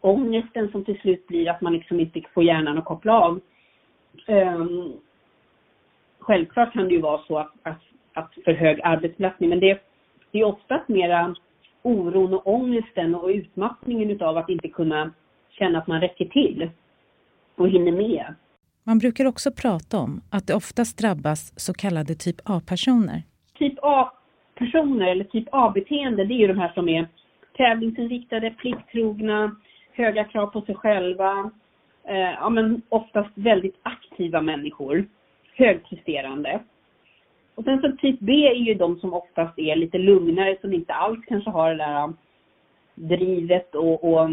ångesten 0.00 0.70
som 0.70 0.84
till 0.84 1.00
slut 1.00 1.26
blir 1.26 1.50
att 1.50 1.60
man 1.60 1.72
liksom 1.72 2.00
inte 2.00 2.22
får 2.34 2.44
hjärnan 2.44 2.78
att 2.78 2.84
koppla 2.84 3.20
av. 3.20 3.40
Eh, 4.26 4.66
självklart 6.18 6.72
kan 6.72 6.88
det 6.88 6.94
ju 6.94 7.00
vara 7.00 7.22
så 7.26 7.38
att, 7.38 7.52
att, 7.62 7.82
att 8.14 8.34
för 8.44 8.52
hög 8.52 8.80
arbetsbelastning, 8.82 9.50
men 9.50 9.60
det, 9.60 9.80
det 10.30 10.38
är 10.38 10.44
oftast 10.44 10.88
mera 10.88 11.34
oron 11.82 12.34
och 12.34 12.46
ångesten 12.46 13.14
och 13.14 13.28
utmattningen 13.28 14.10
utav 14.10 14.36
att 14.36 14.48
inte 14.48 14.68
kunna 14.68 15.10
känna 15.50 15.78
att 15.78 15.86
man 15.86 16.00
räcker 16.00 16.24
till 16.24 16.70
och 17.56 17.68
hinner 17.68 17.92
med. 17.92 18.34
Man 18.90 18.98
brukar 18.98 19.24
också 19.24 19.50
prata 19.62 19.98
om 19.98 20.20
att 20.30 20.46
det 20.46 20.54
oftast 20.54 20.98
drabbas 20.98 21.52
så 21.56 21.72
kallade 21.74 22.14
typ 22.14 22.36
A-personer. 22.44 23.22
Typ 23.58 23.78
A-personer 23.82 25.06
eller 25.06 25.24
typ 25.24 25.48
A-beteende, 25.52 26.24
det 26.24 26.34
är 26.34 26.38
ju 26.38 26.46
de 26.46 26.58
här 26.58 26.72
som 26.74 26.88
är 26.88 27.08
tävlingsinriktade, 27.56 28.50
plikttrogna, 28.50 29.56
höga 29.92 30.24
krav 30.24 30.46
på 30.46 30.60
sig 30.60 30.74
själva, 30.74 31.50
eh, 32.04 32.30
ja 32.40 32.48
men 32.48 32.82
oftast 32.88 33.30
väldigt 33.34 33.80
aktiva 33.82 34.40
människor, 34.40 35.08
högpresterande. 35.56 36.60
Och 37.54 37.64
sen 37.64 37.80
så 37.80 37.92
typ 37.92 38.20
B 38.20 38.32
är 38.32 38.54
ju 38.54 38.74
de 38.74 39.00
som 39.00 39.14
oftast 39.14 39.58
är 39.58 39.76
lite 39.76 39.98
lugnare, 39.98 40.56
som 40.60 40.72
inte 40.72 40.94
alls 40.94 41.24
kanske 41.28 41.50
har 41.50 41.70
det 41.70 41.76
där 41.76 42.12
drivet 42.94 43.74
och, 43.74 44.04
och 44.04 44.30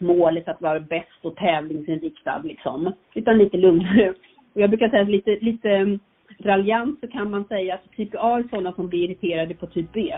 målet 0.00 0.48
att 0.48 0.62
vara 0.62 0.80
bäst 0.80 1.20
och 1.22 1.36
tävlingsinriktad 1.36 2.42
liksom. 2.44 2.92
Utan 3.14 3.38
lite 3.38 3.56
lugnare. 3.56 4.14
Och 4.54 4.60
jag 4.60 4.70
brukar 4.70 4.88
säga 4.88 5.02
lite, 5.02 5.38
lite 5.40 5.70
mm, 5.70 5.98
raljant 6.38 7.00
så 7.00 7.08
kan 7.08 7.30
man 7.30 7.44
säga 7.44 7.74
att 7.74 7.96
typ 7.96 8.14
A 8.14 8.38
är 8.38 8.48
sådana 8.50 8.72
som 8.72 8.88
blir 8.88 9.04
irriterade 9.04 9.54
på 9.54 9.66
typ 9.66 9.92
B. 9.92 10.14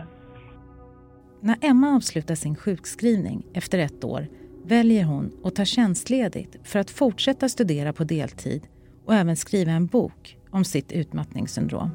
När 1.41 1.57
Emma 1.61 1.97
avslutar 1.97 2.35
sin 2.35 2.57
sjukskrivning 2.57 3.43
efter 3.55 3.79
ett 3.79 4.05
år 4.05 4.27
väljer 4.65 5.05
hon 5.05 5.31
att 5.45 5.55
ta 5.55 5.65
tjänstledigt 5.65 6.69
för 6.69 6.79
att 6.79 6.91
fortsätta 6.91 7.49
studera 7.49 7.93
på 7.93 8.05
deltid 8.05 8.63
och 9.05 9.15
även 9.15 9.37
skriva 9.37 9.71
en 9.71 9.87
bok 9.87 10.39
om 10.51 10.65
sitt 10.65 10.93
utmattningssyndrom. 10.93 11.91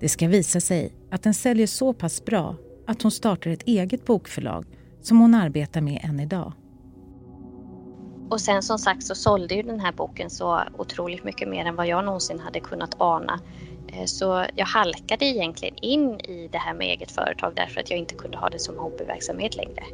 Det 0.00 0.08
ska 0.08 0.28
visa 0.28 0.60
sig 0.60 0.92
att 1.10 1.22
den 1.22 1.34
säljer 1.34 1.66
så 1.66 1.92
pass 1.92 2.24
bra 2.24 2.56
att 2.86 3.02
hon 3.02 3.10
startar 3.10 3.50
ett 3.50 3.68
eget 3.68 4.04
bokförlag 4.06 4.64
som 5.00 5.20
hon 5.20 5.34
arbetar 5.34 5.80
med 5.80 6.00
än 6.04 6.20
idag. 6.20 6.52
Och 8.30 8.40
sen 8.40 8.62
som 8.62 8.78
sagt 8.78 9.02
så 9.02 9.14
sålde 9.14 9.54
ju 9.54 9.62
den 9.62 9.80
här 9.80 9.92
boken 9.92 10.30
så 10.30 10.60
otroligt 10.78 11.24
mycket 11.24 11.48
mer 11.48 11.64
än 11.64 11.76
vad 11.76 11.86
jag 11.86 12.04
någonsin 12.04 12.40
hade 12.40 12.60
kunnat 12.60 12.94
ana. 12.98 13.40
Eh, 13.88 14.04
så 14.04 14.46
jag 14.54 14.66
halkade 14.66 15.24
egentligen 15.24 15.76
in 15.82 16.20
i 16.20 16.48
det 16.52 16.58
här 16.58 16.74
med 16.74 16.86
eget 16.86 17.10
företag 17.10 17.52
därför 17.56 17.80
att 17.80 17.90
jag 17.90 17.98
inte 17.98 18.14
kunde 18.14 18.38
ha 18.38 18.48
det 18.48 18.58
som 18.58 18.78
hobbyverksamhet 18.78 19.56
längre. 19.56 19.84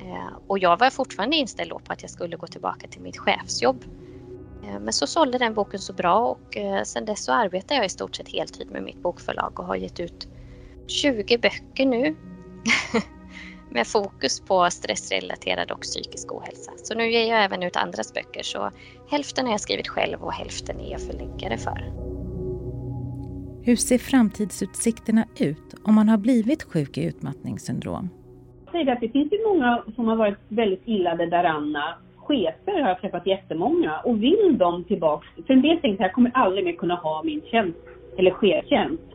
Eh, 0.00 0.36
och 0.46 0.58
jag 0.58 0.78
var 0.78 0.90
fortfarande 0.90 1.36
inställd 1.36 1.70
på 1.70 1.92
att 1.92 2.02
jag 2.02 2.10
skulle 2.10 2.36
gå 2.36 2.46
tillbaka 2.46 2.88
till 2.88 3.00
mitt 3.00 3.18
chefsjobb. 3.18 3.84
Eh, 4.64 4.80
men 4.80 4.92
så 4.92 5.06
sålde 5.06 5.38
den 5.38 5.54
boken 5.54 5.80
så 5.80 5.92
bra 5.92 6.18
och 6.18 6.56
sen 6.84 7.04
dess 7.04 7.24
så 7.24 7.32
arbetar 7.32 7.74
jag 7.74 7.84
i 7.84 7.88
stort 7.88 8.16
sett 8.16 8.28
heltid 8.28 8.70
med 8.70 8.82
mitt 8.82 9.02
bokförlag 9.02 9.60
och 9.60 9.66
har 9.66 9.76
gett 9.76 10.00
ut 10.00 10.28
20 10.86 11.38
böcker 11.38 11.86
nu. 11.86 12.16
med 13.74 13.86
fokus 13.86 14.40
på 14.40 14.70
stressrelaterad 14.70 15.70
och 15.70 15.80
psykisk 15.80 16.32
ohälsa. 16.32 16.72
Så 16.76 16.94
nu 16.94 17.10
ger 17.10 17.26
jag 17.30 17.44
även 17.44 17.62
ut 17.62 17.76
andras 17.76 18.14
böcker 18.14 18.42
så 18.42 18.70
hälften 19.10 19.44
har 19.46 19.52
jag 19.52 19.60
skrivit 19.60 19.88
själv 19.88 20.22
och 20.22 20.32
hälften 20.32 20.80
är 20.80 20.90
jag 20.90 21.00
förläggare 21.00 21.58
för. 21.58 22.04
Hur 23.62 23.76
ser 23.76 23.98
framtidsutsikterna 23.98 25.24
ut 25.38 25.74
om 25.84 25.94
man 25.94 26.08
har 26.08 26.18
blivit 26.18 26.62
sjuk 26.62 26.98
i 26.98 27.04
utmattningssyndrom? 27.04 28.08
att 28.92 29.00
det 29.00 29.08
finns 29.08 29.32
ju 29.32 29.38
många 29.46 29.84
som 29.94 30.08
har 30.08 30.16
varit 30.16 30.38
väldigt 30.48 30.82
illa 30.84 31.16
däranna. 31.30 31.94
Chefer 32.16 32.80
har 32.80 32.88
jag 32.88 33.00
träffat 33.00 33.26
jättemånga 33.26 34.00
och 34.00 34.22
vill 34.22 34.56
de 34.58 34.84
tillbaks, 34.84 35.26
för 35.46 35.54
en 35.54 35.62
del 35.62 35.80
tänker 35.80 36.04
att 36.04 36.08
jag 36.08 36.12
kommer 36.12 36.30
aldrig 36.34 36.64
mer 36.64 36.72
kunna 36.72 36.94
ha 36.94 37.22
min 37.22 37.42
tjänst 37.50 37.78
eller 38.18 38.30
chefstjänst. 38.30 39.13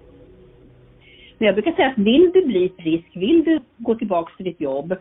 Men 1.40 1.46
jag 1.46 1.56
brukar 1.56 1.72
säga 1.72 1.88
att 1.88 1.98
vill 1.98 2.32
du 2.34 2.46
bli 2.46 2.72
frisk, 2.80 3.16
vill 3.16 3.44
du 3.44 3.60
gå 3.78 3.96
tillbaka 3.96 4.32
till 4.36 4.46
ditt 4.46 4.62
jobb, 4.62 4.96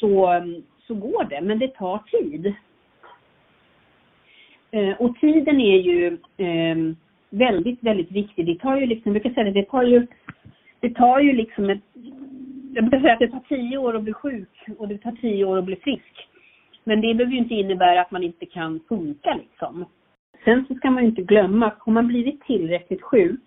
så, 0.00 0.42
så 0.86 0.94
går 0.94 1.24
det, 1.24 1.40
men 1.40 1.58
det 1.58 1.68
tar 1.68 1.98
tid. 1.98 2.54
Eh, 4.70 4.96
och 4.98 5.16
tiden 5.20 5.60
är 5.60 5.78
ju 5.78 6.18
eh, 6.36 6.76
väldigt, 7.30 7.82
väldigt 7.82 8.10
viktig. 8.10 8.46
Det 8.46 8.58
tar 8.58 8.76
ju 8.76 8.86
liksom, 8.86 9.14
jag 9.14 9.22
brukar 9.22 9.34
säga 9.34 9.44
det, 9.44 9.60
det 9.60 9.66
tar 9.66 9.82
ju, 9.82 10.06
det 10.80 10.94
tar 10.94 11.20
ju 11.20 11.32
liksom 11.32 11.70
ett, 11.70 11.82
jag 12.74 12.84
brukar 12.84 13.00
säga 13.00 13.12
att 13.12 13.18
det 13.18 13.28
tar 13.28 13.42
tio 13.48 13.78
år 13.78 13.96
att 13.96 14.02
bli 14.02 14.12
sjuk 14.12 14.68
och 14.78 14.88
det 14.88 14.98
tar 14.98 15.12
tio 15.12 15.44
år 15.44 15.58
att 15.58 15.64
bli 15.64 15.76
frisk. 15.76 16.28
Men 16.84 17.00
det 17.00 17.14
behöver 17.14 17.32
ju 17.32 17.38
inte 17.38 17.54
innebära 17.54 18.00
att 18.00 18.10
man 18.10 18.22
inte 18.22 18.46
kan 18.46 18.80
funka 18.88 19.34
liksom. 19.34 19.84
Sen 20.44 20.64
så 20.68 20.74
ska 20.74 20.90
man 20.90 21.02
ju 21.02 21.08
inte 21.08 21.22
glömma 21.22 21.66
att 21.66 21.78
har 21.78 21.92
man 21.92 22.08
blivit 22.08 22.44
tillräckligt 22.44 23.02
sjuk 23.02 23.40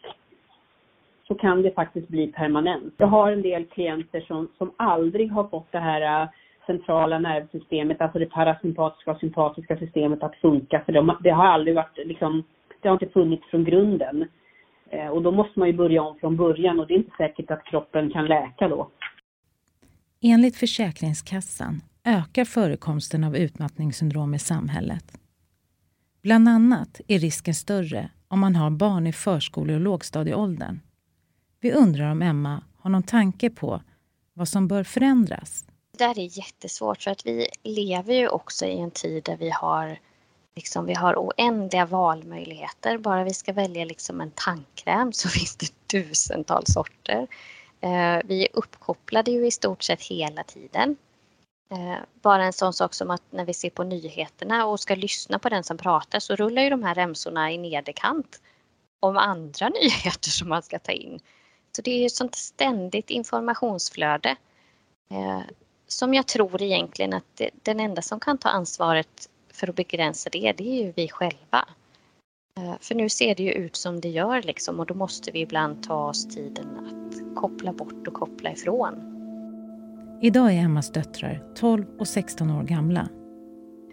så 1.29 1.35
kan 1.35 1.61
det 1.61 1.71
faktiskt 1.71 2.07
bli 2.07 2.27
permanent. 2.27 2.93
Jag 2.97 3.07
har 3.07 3.31
en 3.31 3.41
del 3.41 3.65
klienter 3.65 4.21
som, 4.21 4.49
som 4.57 4.71
aldrig 4.77 5.31
har 5.31 5.47
fått 5.47 5.71
det 5.71 5.79
här 5.79 6.23
äh, 6.23 6.29
centrala 6.65 7.19
nervsystemet, 7.19 8.01
alltså 8.01 8.19
det 8.19 8.25
parasympatiska 8.25 9.11
och 9.11 9.19
sympatiska 9.19 9.77
systemet 9.77 10.23
att 10.23 10.35
funka. 10.35 10.81
För 10.85 10.91
de, 10.91 11.17
det 11.23 11.29
har 11.29 11.45
aldrig 11.45 11.75
varit 11.75 11.97
liksom, 11.97 12.43
det 12.81 12.87
har 12.87 12.95
inte 12.95 13.09
funnits 13.13 13.49
från 13.49 13.63
grunden. 13.63 14.27
Eh, 14.91 15.07
och 15.07 15.21
då 15.21 15.31
måste 15.31 15.59
man 15.59 15.67
ju 15.67 15.73
börja 15.73 16.01
om 16.01 16.19
från 16.19 16.37
början 16.37 16.79
och 16.79 16.87
det 16.87 16.93
är 16.93 16.97
inte 16.97 17.17
säkert 17.17 17.51
att 17.51 17.65
kroppen 17.65 18.09
kan 18.09 18.25
läka 18.25 18.67
då. 18.67 18.89
Enligt 20.21 20.57
Försäkringskassan 20.57 21.81
ökar 22.05 22.45
förekomsten 22.45 23.23
av 23.23 23.35
utmattningssyndrom 23.35 24.33
i 24.33 24.39
samhället. 24.39 25.05
Bland 26.23 26.49
annat 26.49 27.01
är 27.07 27.19
risken 27.19 27.53
större 27.53 28.09
om 28.27 28.39
man 28.39 28.55
har 28.55 28.69
barn 28.69 29.07
i 29.07 29.13
förskole 29.13 29.73
och 29.73 29.81
lågstadieåldern. 29.81 30.79
Vi 31.61 31.71
undrar 31.71 32.11
om 32.11 32.21
Emma 32.21 32.63
har 32.77 32.89
någon 32.89 33.03
tanke 33.03 33.49
på 33.49 33.81
vad 34.33 34.47
som 34.47 34.67
bör 34.67 34.83
förändras. 34.83 35.65
Det 35.91 36.05
där 36.05 36.19
är 36.19 36.37
jättesvårt 36.37 37.01
för 37.01 37.11
att 37.11 37.25
vi 37.25 37.47
lever 37.63 38.13
ju 38.13 38.27
också 38.27 38.65
i 38.65 38.79
en 38.79 38.91
tid 38.91 39.23
där 39.23 39.37
vi 39.37 39.49
har 39.49 39.99
liksom, 40.55 40.85
vi 40.85 40.93
har 40.93 41.15
oändliga 41.15 41.85
valmöjligheter. 41.85 42.97
Bara 42.97 43.23
vi 43.23 43.33
ska 43.33 43.53
välja 43.53 43.85
liksom 43.85 44.21
en 44.21 44.31
tandkräm 44.31 45.13
så 45.13 45.29
finns 45.39 45.55
det 45.55 45.87
tusentals 45.87 46.73
sorter. 46.73 47.27
Eh, 47.81 48.19
vi 48.25 48.43
är 48.43 48.47
uppkopplade 48.53 49.31
ju 49.31 49.47
i 49.47 49.51
stort 49.51 49.83
sett 49.83 50.01
hela 50.01 50.43
tiden. 50.43 50.97
Eh, 51.71 51.97
bara 52.21 52.45
en 52.45 52.53
sån 52.53 52.73
sak 52.73 52.93
som 52.93 53.11
att 53.11 53.23
när 53.29 53.45
vi 53.45 53.53
ser 53.53 53.69
på 53.69 53.83
nyheterna 53.83 54.65
och 54.65 54.79
ska 54.79 54.95
lyssna 54.95 55.39
på 55.39 55.49
den 55.49 55.63
som 55.63 55.77
pratar 55.77 56.19
så 56.19 56.35
rullar 56.35 56.61
ju 56.61 56.69
de 56.69 56.83
här 56.83 56.95
remsorna 56.95 57.51
i 57.51 57.57
nederkant 57.57 58.41
om 58.99 59.17
andra 59.17 59.69
nyheter 59.81 60.29
som 60.29 60.49
man 60.49 60.63
ska 60.63 60.79
ta 60.79 60.91
in. 60.91 61.19
Så 61.71 61.81
det 61.81 61.91
är 61.91 62.05
ett 62.05 62.11
sånt 62.11 62.35
ständigt 62.35 63.09
informationsflöde 63.09 64.35
eh, 65.11 65.41
som 65.87 66.13
jag 66.13 66.27
tror 66.27 66.61
egentligen 66.61 67.13
att 67.13 67.25
det, 67.35 67.49
den 67.63 67.79
enda 67.79 68.01
som 68.01 68.19
kan 68.19 68.37
ta 68.37 68.49
ansvaret 68.49 69.29
för 69.53 69.69
att 69.69 69.75
begränsa 69.75 70.29
det, 70.29 70.53
det 70.57 70.63
är 70.63 70.83
ju 70.83 70.93
vi 70.95 71.07
själva. 71.09 71.67
Eh, 72.57 72.75
för 72.81 72.95
nu 72.95 73.09
ser 73.09 73.35
det 73.35 73.43
ju 73.43 73.51
ut 73.51 73.75
som 73.75 74.01
det 74.01 74.09
gör 74.09 74.41
liksom 74.41 74.79
och 74.79 74.85
då 74.85 74.93
måste 74.93 75.31
vi 75.31 75.39
ibland 75.39 75.83
ta 75.83 76.09
oss 76.09 76.27
tiden 76.27 76.67
att 76.77 77.35
koppla 77.35 77.73
bort 77.73 78.07
och 78.07 78.13
koppla 78.13 78.51
ifrån. 78.51 79.05
Idag 80.21 80.53
är 80.53 80.57
Emmas 80.57 80.91
döttrar 80.91 81.43
12 81.55 81.85
och 81.99 82.07
16 82.07 82.51
år 82.51 82.63
gamla. 82.63 83.09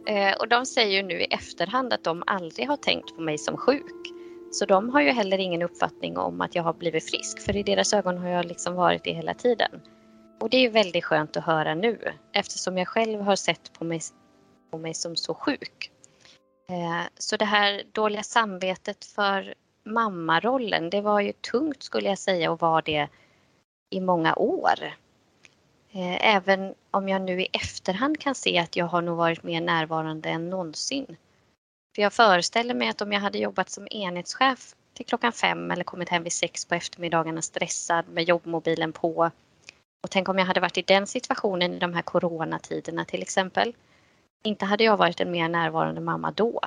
Eh, 0.07 0.37
och 0.41 0.49
de 0.49 0.67
säger 0.67 0.97
ju 0.97 1.03
nu 1.03 1.21
i 1.21 1.25
efterhand 1.25 1.93
att 1.93 2.05
de 2.05 2.23
aldrig 2.27 2.69
har 2.69 2.77
tänkt 2.77 3.17
på 3.17 3.23
mig 3.23 3.39
som 3.39 3.57
sjuk. 3.57 4.16
Så 4.59 4.67
de 4.67 4.91
har 4.91 5.01
ju 5.01 5.11
heller 5.11 5.39
ingen 5.39 5.63
uppfattning 5.63 6.19
om 6.19 6.41
att 6.41 6.55
jag 6.55 6.63
har 6.63 6.73
blivit 6.73 7.11
frisk, 7.11 7.41
för 7.41 7.57
i 7.57 7.63
deras 7.63 7.95
ögon 7.95 8.19
har 8.19 8.29
jag 8.29 8.45
liksom 8.45 8.75
varit 8.75 9.05
det 9.05 9.13
hela 9.13 9.35
tiden. 9.35 9.81
Och 10.41 10.51
det 10.51 10.57
är 10.57 10.71
väldigt 10.71 11.05
skönt 11.05 11.37
att 11.37 11.45
höra 11.45 11.75
nu, 11.75 12.13
eftersom 12.33 12.79
jag 12.79 12.89
själv 12.89 13.21
har 13.21 13.37
sett 13.37 13.73
på 13.73 13.85
mig, 13.85 14.01
på 14.71 14.79
mig 14.79 14.95
som 14.95 15.17
så 15.17 15.35
sjuk. 15.35 15.91
Eh, 16.69 17.07
så 17.19 17.37
det 17.37 17.45
här 17.45 17.83
dåliga 17.93 18.23
samvetet 18.23 19.05
för 19.05 19.55
mammarollen, 19.85 20.91
det 20.91 21.01
var 21.01 21.21
ju 21.21 21.33
tungt 21.33 21.83
skulle 21.83 22.09
jag 22.09 22.19
säga 22.19 22.51
och 22.51 22.61
var 22.61 22.83
det 22.83 23.09
i 23.91 24.01
många 24.01 24.35
år. 24.35 24.85
Eh, 25.93 26.35
även 26.35 26.75
om 26.91 27.09
jag 27.09 27.23
nu 27.23 27.43
i 27.43 27.49
efterhand 27.53 28.21
kan 28.21 28.35
se 28.35 28.59
att 28.59 28.77
jag 28.77 28.87
har 28.87 29.03
nog 29.03 29.17
varit 29.17 29.43
mer 29.43 29.61
närvarande 29.61 30.29
än 30.29 30.51
någonsin. 30.51 31.17
För 31.97 32.03
jag 32.03 32.13
föreställer 32.13 32.75
mig 32.75 32.89
att 32.89 33.01
om 33.01 33.13
jag 33.13 33.21
hade 33.21 33.39
jobbat 33.39 33.71
som 33.71 33.89
enhetschef 33.91 34.75
till 34.95 35.07
klockan 35.07 35.33
fem 35.33 35.71
eller 35.71 35.85
kommit 35.85 36.09
hem 36.09 36.23
vid 36.23 36.33
sex 36.33 36.65
på 36.65 36.75
eftermiddagarna 36.75 37.43
stressad 37.43 38.09
med 38.09 38.25
jobbmobilen 38.25 38.93
på. 38.93 39.31
Och 40.03 40.11
tänk 40.11 40.29
om 40.29 40.39
jag 40.39 40.47
hade 40.47 40.61
varit 40.61 40.79
i 40.79 40.83
den 40.83 41.07
situationen 41.07 41.75
i 41.75 41.79
de 41.79 41.95
här 41.95 42.03
coronatiderna 42.03 43.05
till 43.05 43.23
exempel. 43.23 43.75
Inte 44.45 44.65
hade 44.65 44.85
jag 44.85 44.97
varit 44.97 45.21
en 45.21 45.31
mer 45.31 45.49
närvarande 45.49 46.01
mamma 46.01 46.31
då. 46.31 46.61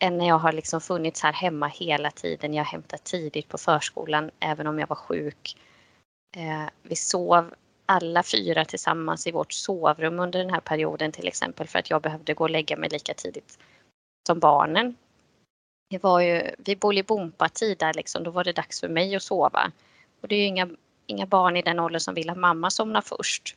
Än 0.00 0.18
när 0.18 0.28
jag 0.28 0.38
har 0.38 0.52
liksom 0.52 0.80
funnits 0.80 1.22
här 1.22 1.32
hemma 1.32 1.66
hela 1.66 2.10
tiden. 2.10 2.54
Jag 2.54 2.64
hämtat 2.64 3.04
tidigt 3.04 3.48
på 3.48 3.58
förskolan 3.58 4.30
även 4.40 4.66
om 4.66 4.78
jag 4.78 4.86
var 4.86 4.96
sjuk. 4.96 5.56
Eh, 6.36 6.70
vi 6.82 6.96
sov 6.96 7.54
alla 7.86 8.22
fyra 8.22 8.64
tillsammans 8.64 9.26
i 9.26 9.32
vårt 9.32 9.52
sovrum 9.52 10.18
under 10.18 10.38
den 10.38 10.50
här 10.50 10.60
perioden 10.60 11.12
till 11.12 11.28
exempel 11.28 11.66
för 11.66 11.78
att 11.78 11.90
jag 11.90 12.02
behövde 12.02 12.34
gå 12.34 12.44
och 12.44 12.50
lägga 12.50 12.76
mig 12.76 12.90
lika 12.90 13.14
tidigt 13.14 13.58
som 14.26 14.38
barnen. 14.38 14.96
Det 15.90 16.02
var 16.02 16.20
ju 16.20 16.50
vid 16.58 16.78
Bolibompa-tid 16.78 17.78
där 17.78 17.94
liksom, 17.94 18.24
då 18.24 18.30
var 18.30 18.44
det 18.44 18.52
dags 18.52 18.80
för 18.80 18.88
mig 18.88 19.16
att 19.16 19.22
sova. 19.22 19.72
Och 20.20 20.28
det 20.28 20.34
är 20.34 20.38
ju 20.38 20.46
inga, 20.46 20.68
inga 21.06 21.26
barn 21.26 21.56
i 21.56 21.62
den 21.62 21.80
åldern 21.80 22.00
som 22.00 22.14
vill 22.14 22.30
att 22.30 22.38
mamma 22.38 22.70
somnar 22.70 23.00
först. 23.00 23.56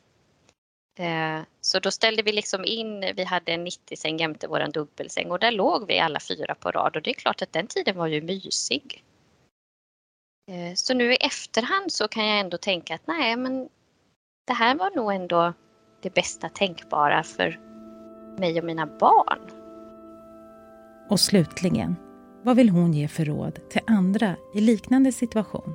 Eh, 0.98 1.40
så 1.60 1.78
då 1.78 1.90
ställde 1.90 2.22
vi 2.22 2.32
liksom 2.32 2.64
in, 2.64 3.12
vi 3.16 3.24
hade 3.24 3.52
en 3.52 3.66
90-säng 3.66 4.18
jämte 4.18 4.48
vår 4.48 4.72
dubbelsäng 4.72 5.30
och 5.30 5.38
där 5.38 5.52
låg 5.52 5.86
vi 5.86 5.98
alla 5.98 6.20
fyra 6.20 6.54
på 6.54 6.70
rad 6.70 6.96
och 6.96 7.02
det 7.02 7.10
är 7.10 7.14
klart 7.14 7.42
att 7.42 7.52
den 7.52 7.66
tiden 7.66 7.96
var 7.96 8.06
ju 8.06 8.22
mysig. 8.22 9.04
Eh, 10.50 10.74
så 10.74 10.94
nu 10.94 11.12
i 11.12 11.16
efterhand 11.16 11.92
så 11.92 12.08
kan 12.08 12.26
jag 12.26 12.40
ändå 12.40 12.58
tänka 12.58 12.94
att 12.94 13.06
nej 13.06 13.36
men 13.36 13.68
det 14.46 14.52
här 14.52 14.74
var 14.74 14.90
nog 14.90 15.12
ändå 15.12 15.52
det 16.02 16.14
bästa 16.14 16.48
tänkbara 16.48 17.22
för 17.22 17.60
mig 18.38 18.58
och 18.58 18.64
mina 18.64 18.86
barn. 18.86 19.63
Och 21.10 21.20
slutligen, 21.20 21.96
vad 22.42 22.56
vill 22.56 22.70
hon 22.70 22.92
ge 22.92 23.08
för 23.08 23.24
råd 23.24 23.68
till 23.68 23.80
andra 23.86 24.36
i 24.54 24.60
liknande 24.60 25.12
situation? 25.12 25.74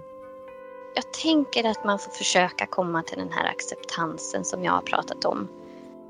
Jag 0.95 1.13
tänker 1.13 1.69
att 1.69 1.85
man 1.85 1.99
får 1.99 2.11
försöka 2.11 2.65
komma 2.65 3.03
till 3.03 3.17
den 3.17 3.31
här 3.31 3.49
acceptansen 3.49 4.45
som 4.45 4.63
jag 4.63 4.71
har 4.71 4.81
pratat 4.81 5.25
om. 5.25 5.47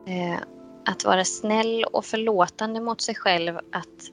Eh, 0.08 0.40
att 0.86 1.06
vara 1.06 1.26
snäll 1.26 1.84
och 1.84 2.06
förlåtande 2.06 2.82
mot 2.82 3.02
sig 3.02 3.16
själv 3.16 3.58
att 3.58 4.12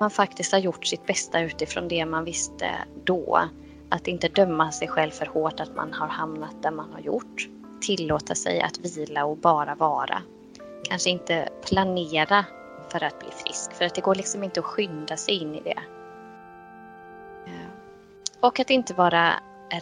man 0.00 0.10
faktiskt 0.10 0.52
har 0.52 0.58
gjort 0.58 0.86
sitt 0.86 1.06
bästa 1.06 1.40
utifrån 1.40 1.88
det 1.88 2.06
man 2.06 2.24
visste 2.24 2.70
då. 3.04 3.48
Att 3.88 4.08
inte 4.08 4.28
döma 4.28 4.72
sig 4.72 4.88
själv 4.88 5.10
för 5.10 5.26
hårt 5.26 5.60
att 5.60 5.76
man 5.76 5.92
har 5.92 6.08
hamnat 6.08 6.62
där 6.62 6.70
man 6.70 6.92
har 6.92 7.00
gjort. 7.00 7.48
Tillåta 7.80 8.34
sig 8.34 8.60
att 8.60 8.78
vila 8.78 9.24
och 9.24 9.36
bara 9.36 9.74
vara. 9.74 10.22
Kanske 10.88 11.10
inte 11.10 11.48
planera 11.68 12.44
för 12.94 13.04
att 13.04 13.18
bli 13.18 13.28
frisk. 13.30 13.72
För 13.72 13.84
att 13.84 13.94
det 13.94 14.00
går 14.00 14.14
liksom 14.14 14.44
inte 14.44 14.60
att 14.60 14.66
skynda 14.66 15.16
sig 15.16 15.34
in 15.34 15.54
i 15.54 15.60
det. 15.60 15.78
Eh, 17.46 17.70
och 18.40 18.60
att 18.60 18.70
inte 18.70 18.94
vara 18.94 19.32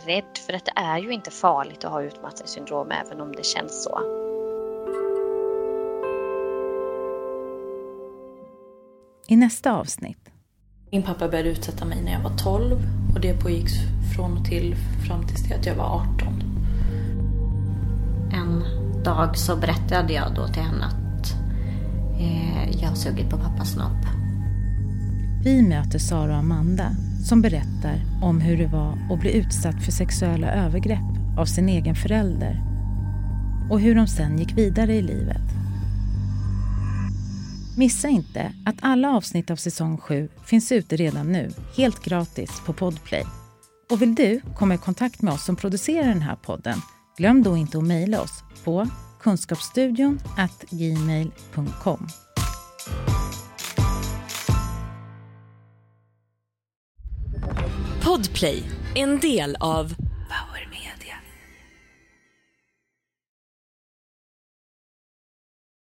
rädd 0.07 0.38
för 0.46 0.53
att 0.53 0.64
det 0.64 0.72
är 0.77 0.98
ju 0.98 1.12
inte 1.12 1.31
farligt 1.31 1.85
att 1.85 1.92
ha 1.92 2.03
utmattningssyndrom 2.03 2.90
även 2.90 3.20
om 3.20 3.33
det 3.33 3.44
känns 3.44 3.85
så. 3.85 4.01
I 9.27 9.37
nästa 9.37 9.72
avsnitt. 9.72 10.29
Min 10.90 11.03
pappa 11.03 11.29
började 11.29 11.48
utsätta 11.48 11.85
mig 11.85 12.03
när 12.03 12.12
jag 12.12 12.20
var 12.20 12.37
12 12.37 12.79
och 13.14 13.20
det 13.20 13.42
pågick 13.42 13.68
från 14.16 14.38
och 14.38 14.44
till 14.44 14.77
fram 15.07 15.27
tills 15.27 15.48
det 15.48 15.55
att 15.55 15.66
jag 15.66 15.75
var 15.75 15.85
18. 15.85 16.42
En 18.33 18.64
dag 19.05 19.38
så 19.38 19.57
berättade 19.57 20.12
jag 20.12 20.35
då 20.35 20.46
till 20.46 20.62
henne 20.62 20.87
att 20.87 21.01
Eh, 22.22 22.80
jag 22.82 22.88
har 22.88 22.96
sugit 22.96 23.30
på 23.30 23.38
pappas 23.38 23.72
snopp. 23.72 24.06
Vi 25.44 25.62
möter 25.62 25.98
Sara 25.98 26.32
och 26.32 26.38
Amanda 26.38 26.96
som 27.24 27.42
berättar 27.42 28.00
om 28.22 28.40
hur 28.40 28.56
det 28.56 28.66
var 28.66 28.98
att 29.11 29.20
bli 29.20 29.32
utsatt 29.32 29.85
för 29.85 29.92
sexuella 29.92 30.52
övergrepp 30.52 31.38
av 31.38 31.46
sin 31.46 31.68
egen 31.68 31.94
förälder 31.94 32.62
och 33.70 33.80
hur 33.80 33.94
de 33.94 34.06
sen 34.06 34.38
gick 34.38 34.58
vidare 34.58 34.94
i 34.94 35.02
livet. 35.02 35.42
Missa 37.76 38.08
inte 38.08 38.52
att 38.66 38.76
alla 38.80 39.16
avsnitt 39.16 39.50
av 39.50 39.56
säsong 39.56 39.98
7 39.98 40.28
finns 40.44 40.72
ute 40.72 40.96
redan 40.96 41.32
nu, 41.32 41.50
helt 41.76 42.04
gratis 42.04 42.62
på 42.66 42.72
Podplay. 42.72 43.26
Och 43.90 44.02
vill 44.02 44.14
du 44.14 44.40
komma 44.56 44.74
i 44.74 44.78
kontakt 44.78 45.22
med 45.22 45.35
oss 45.35 45.44
som 45.44 45.56
producerar 45.56 46.08
den 46.08 46.22
här 46.22 46.37
podden, 46.37 46.78
glöm 47.16 47.42
då 47.42 47.56
inte 47.56 47.78
att 47.78 47.85
mejla 47.85 48.20
oss 48.20 48.44
på 48.64 48.88
kunskapsstudion 49.22 50.20
gmail.com. 50.70 52.06
Podplay, 58.04 58.62
en 58.94 59.20
del 59.20 59.56
av 59.61 59.94